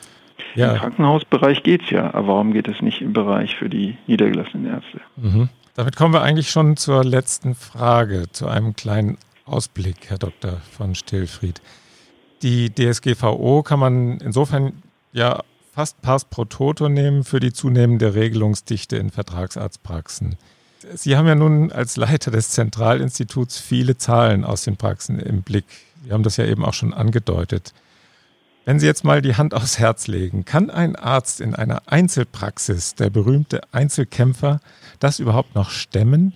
Ja. 0.56 0.72
Im 0.72 0.80
Krankenhausbereich 0.80 1.64
geht 1.64 1.84
es 1.84 1.90
ja, 1.90 2.14
aber 2.14 2.30
warum 2.30 2.54
geht 2.54 2.68
es 2.68 2.82
nicht 2.82 3.02
im 3.02 3.14
Bereich 3.14 3.56
für 3.56 3.70
die 3.70 3.98
niedergelassenen 4.08 4.68
Ärzte? 4.68 5.02
Mhm. 5.18 5.50
Damit 5.76 5.98
kommen 5.98 6.14
wir 6.14 6.22
eigentlich 6.22 6.50
schon 6.50 6.78
zur 6.78 7.04
letzten 7.04 7.54
Frage, 7.54 8.28
zu 8.32 8.48
einem 8.48 8.76
kleinen 8.76 9.18
Ausblick, 9.46 10.10
Herr 10.10 10.18
Dr. 10.18 10.62
von 10.72 10.96
Stillfried. 10.96 11.62
Die 12.42 12.74
DSGVO 12.74 13.64
kann 13.64 13.80
man 13.80 14.18
insofern 14.20 14.84
ja 15.12 15.42
fast 15.74 16.02
pass 16.02 16.24
pro 16.24 16.46
toto 16.46 16.88
nehmen 16.88 17.26
für 17.26 17.42
die 17.42 17.52
zunehmende 17.52 18.16
Regelungsdichte 18.16 18.96
in 18.96 19.10
Vertragsarztpraxen. 19.10 20.38
Sie 20.94 21.18
haben 21.18 21.28
ja 21.28 21.36
nun 21.36 21.72
als 21.72 21.98
Leiter 21.98 22.32
des 22.32 22.50
Zentralinstituts 22.50 23.60
viele 23.60 23.98
Zahlen 23.98 24.44
aus 24.44 24.64
den 24.64 24.78
Praxen 24.78 25.20
im 25.20 25.42
Blick. 25.42 25.66
Sie 26.04 26.12
haben 26.12 26.24
das 26.24 26.38
ja 26.38 26.46
eben 26.46 26.64
auch 26.64 26.74
schon 26.74 26.94
angedeutet. 26.94 27.74
Wenn 28.66 28.80
Sie 28.80 28.88
jetzt 28.88 29.04
mal 29.04 29.22
die 29.22 29.36
Hand 29.36 29.54
aufs 29.54 29.78
Herz 29.78 30.08
legen, 30.08 30.44
kann 30.44 30.70
ein 30.70 30.96
Arzt 30.96 31.40
in 31.40 31.54
einer 31.54 31.84
Einzelpraxis, 31.86 32.96
der 32.96 33.12
berühmte 33.12 33.62
Einzelkämpfer, 33.72 34.60
das 35.00 35.20
überhaupt 35.20 35.54
noch 35.54 35.70
stemmen? 35.70 36.34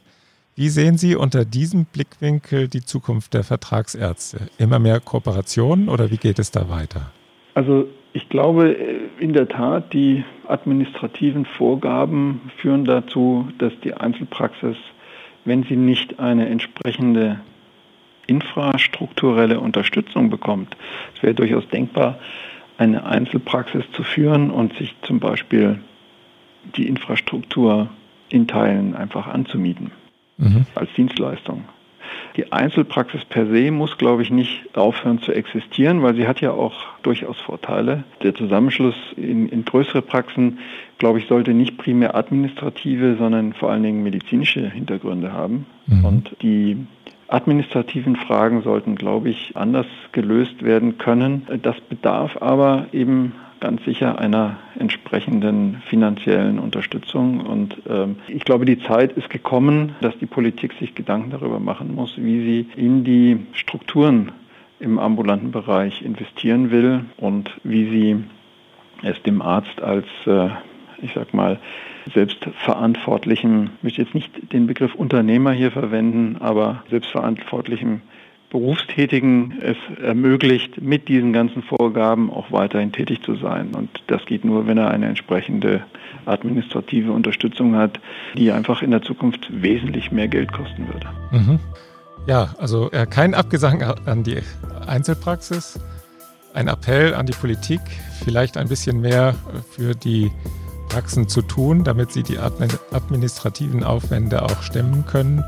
Wie 0.55 0.69
sehen 0.69 0.97
Sie 0.97 1.15
unter 1.15 1.45
diesem 1.45 1.85
Blickwinkel 1.85 2.67
die 2.67 2.83
Zukunft 2.83 3.33
der 3.33 3.43
Vertragsärzte? 3.43 4.41
Immer 4.57 4.77
mehr 4.77 4.99
Kooperationen 4.99 5.89
oder 5.89 6.11
wie 6.11 6.17
geht 6.17 6.37
es 6.37 6.51
da 6.51 6.69
weiter? 6.69 7.11
Also 7.55 7.87
ich 8.13 8.29
glaube 8.29 8.75
äh, 8.77 8.99
in 9.19 9.33
der 9.33 9.47
Tat, 9.47 9.93
die 9.93 10.23
administrativen 10.47 11.45
Vorgaben 11.45 12.51
führen 12.57 12.85
dazu, 12.85 13.47
dass 13.57 13.73
die 13.81 13.93
Einzelpraxis 13.93 14.77
wenn 15.45 15.63
sie 15.63 15.75
nicht 15.75 16.19
eine 16.19 16.47
entsprechende 16.47 17.39
infrastrukturelle 18.27 19.59
Unterstützung 19.59 20.29
bekommt. 20.29 20.77
Es 21.15 21.23
wäre 21.23 21.33
durchaus 21.33 21.67
denkbar, 21.69 22.19
eine 22.77 23.03
Einzelpraxis 23.05 23.83
zu 23.93 24.03
führen 24.03 24.51
und 24.51 24.73
sich 24.77 24.95
zum 25.01 25.19
Beispiel 25.19 25.79
die 26.75 26.87
Infrastruktur 26.87 27.89
in 28.29 28.47
Teilen 28.47 28.95
einfach 28.95 29.27
anzumieten 29.27 29.91
mhm. 30.37 30.65
als 30.75 30.89
Dienstleistung. 30.95 31.65
Die 32.37 32.51
Einzelpraxis 32.51 33.25
per 33.25 33.47
se 33.47 33.71
muss, 33.71 33.97
glaube 33.97 34.21
ich, 34.21 34.31
nicht 34.31 34.77
aufhören 34.77 35.19
zu 35.19 35.31
existieren, 35.31 36.01
weil 36.03 36.15
sie 36.15 36.27
hat 36.27 36.41
ja 36.41 36.51
auch 36.51 36.73
durchaus 37.03 37.39
Vorteile. 37.39 38.03
Der 38.23 38.33
Zusammenschluss 38.35 38.95
in, 39.15 39.49
in 39.49 39.65
größere 39.65 40.01
Praxen, 40.01 40.59
glaube 40.97 41.19
ich, 41.19 41.27
sollte 41.27 41.53
nicht 41.53 41.77
primär 41.77 42.15
administrative, 42.15 43.15
sondern 43.17 43.53
vor 43.53 43.71
allen 43.71 43.83
Dingen 43.83 44.03
medizinische 44.03 44.69
Hintergründe 44.69 45.33
haben. 45.33 45.65
Mhm. 45.87 46.05
Und 46.05 46.35
die 46.41 46.77
administrativen 47.27 48.15
Fragen 48.15 48.61
sollten, 48.63 48.95
glaube 48.95 49.29
ich, 49.29 49.55
anders 49.55 49.85
gelöst 50.11 50.63
werden 50.63 50.97
können. 50.97 51.47
Das 51.61 51.79
bedarf 51.81 52.41
aber 52.41 52.87
eben 52.91 53.33
ganz 53.59 53.83
sicher 53.85 54.19
einer 54.19 54.57
entsprechenden 54.77 55.81
finanziellen 55.87 56.59
Unterstützung. 56.59 57.41
Und 57.41 57.77
ähm, 57.89 58.17
ich 58.27 58.45
glaube, 58.45 58.65
die 58.65 58.79
Zeit 58.79 59.13
ist 59.13 59.29
gekommen, 59.29 59.95
dass 60.01 60.17
die 60.19 60.25
Politik 60.25 60.73
sich 60.79 60.95
Gedanken 60.95 61.31
darüber 61.31 61.59
machen 61.59 61.93
muss, 61.93 62.13
wie 62.17 62.41
sie 62.43 62.67
in 62.75 63.03
die 63.03 63.45
Strukturen 63.53 64.31
im 64.79 64.97
ambulanten 64.97 65.51
Bereich 65.51 66.01
investieren 66.01 66.71
will 66.71 67.01
und 67.17 67.51
wie 67.63 67.89
sie 67.89 68.23
es 69.03 69.21
dem 69.23 69.41
Arzt 69.41 69.81
als, 69.81 70.05
äh, 70.25 70.49
ich 71.01 71.13
sag 71.13 71.33
mal, 71.33 71.59
selbstverantwortlichen, 72.13 73.71
ich 73.77 73.83
möchte 73.83 74.01
jetzt 74.01 74.15
nicht 74.15 74.53
den 74.53 74.67
Begriff 74.67 74.95
Unternehmer 74.95 75.51
hier 75.51 75.71
verwenden, 75.71 76.37
aber 76.39 76.83
selbstverantwortlichen 76.89 78.01
Berufstätigen 78.49 79.59
es 79.61 79.77
ermöglicht, 80.01 80.81
mit 80.81 81.07
diesen 81.07 81.33
ganzen 81.33 81.61
Vorgaben 81.61 82.31
auch 82.31 82.51
weiterhin 82.51 82.91
tätig 82.91 83.21
zu 83.21 83.35
sein. 83.35 83.75
Und 83.75 83.89
das 84.07 84.25
geht 84.25 84.43
nur, 84.43 84.65
wenn 84.65 84.77
er 84.77 84.89
eine 84.89 85.05
entsprechende 85.05 85.83
administrative 86.25 87.11
Unterstützung 87.11 87.75
hat, 87.75 87.99
die 88.35 88.51
einfach 88.51 88.81
in 88.81 88.91
der 88.91 89.03
Zukunft 89.03 89.47
wesentlich 89.51 90.11
mehr 90.11 90.27
Geld 90.27 90.51
kosten 90.51 90.87
würde. 90.87 91.07
Mhm. 91.31 91.59
Ja, 92.25 92.55
also 92.57 92.91
äh, 92.91 93.05
kein 93.05 93.33
Abgesang 93.33 93.81
an 93.83 94.23
die 94.23 94.39
Einzelpraxis, 94.85 95.79
ein 96.53 96.67
Appell 96.67 97.13
an 97.13 97.27
die 97.27 97.33
Politik, 97.33 97.81
vielleicht 98.23 98.57
ein 98.57 98.67
bisschen 98.67 98.99
mehr 98.99 99.35
für 99.71 99.93
die 99.93 100.31
Praxen 100.89 101.27
zu 101.27 101.43
tun, 101.43 101.83
damit 101.83 102.11
sie 102.11 102.23
die 102.23 102.39
administrativen 102.39 103.83
Aufwände 103.83 104.41
auch 104.41 104.63
stemmen 104.63 105.05
können 105.05 105.43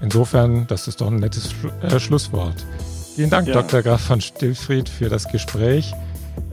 Insofern, 0.00 0.66
das 0.66 0.88
ist 0.88 1.00
doch 1.00 1.08
ein 1.08 1.16
nettes 1.16 1.52
Schlu 1.52 1.70
äh, 1.80 2.00
Schlusswort. 2.00 2.66
Vielen 3.14 3.30
Dank, 3.30 3.48
ja. 3.48 3.54
Dr. 3.54 3.82
Graf 3.82 4.00
von 4.00 4.20
Stillfried, 4.20 4.88
für 4.88 5.08
das 5.08 5.28
Gespräch. 5.28 5.92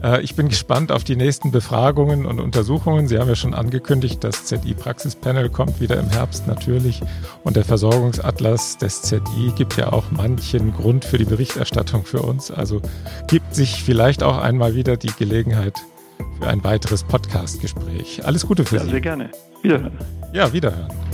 Äh, 0.02 0.20
ich 0.22 0.34
bin 0.34 0.48
gespannt 0.48 0.92
auf 0.92 1.04
die 1.04 1.16
nächsten 1.16 1.50
Befragungen 1.50 2.26
und 2.26 2.40
Untersuchungen. 2.40 3.08
Sie 3.08 3.18
haben 3.18 3.28
ja 3.28 3.34
schon 3.34 3.54
angekündigt, 3.54 4.22
das 4.24 4.44
ZI-Praxispanel 4.46 5.48
kommt 5.48 5.80
wieder 5.80 5.98
im 5.98 6.08
Herbst 6.10 6.46
natürlich. 6.46 7.00
Und 7.44 7.56
der 7.56 7.64
Versorgungsatlas 7.64 8.78
des 8.78 9.02
ZI 9.02 9.52
gibt 9.56 9.76
ja 9.76 9.92
auch 9.92 10.10
manchen 10.10 10.72
Grund 10.74 11.04
für 11.04 11.18
die 11.18 11.24
Berichterstattung 11.24 12.04
für 12.04 12.22
uns. 12.22 12.50
Also 12.50 12.80
gibt 13.26 13.54
sich 13.54 13.82
vielleicht 13.82 14.22
auch 14.22 14.38
einmal 14.38 14.74
wieder 14.74 14.96
die 14.96 15.12
Gelegenheit 15.18 15.78
für 16.40 16.48
ein 16.48 16.62
weiteres 16.64 17.04
Podcast-Gespräch. 17.04 18.24
Alles 18.24 18.46
Gute 18.46 18.64
für 18.64 18.76
ja, 18.76 18.84
Sie. 18.84 18.90
Sehr 18.90 19.00
gerne. 19.00 19.30
Wiederhören. 19.62 19.98
Ja, 20.32 20.52
wiederhören. 20.52 21.09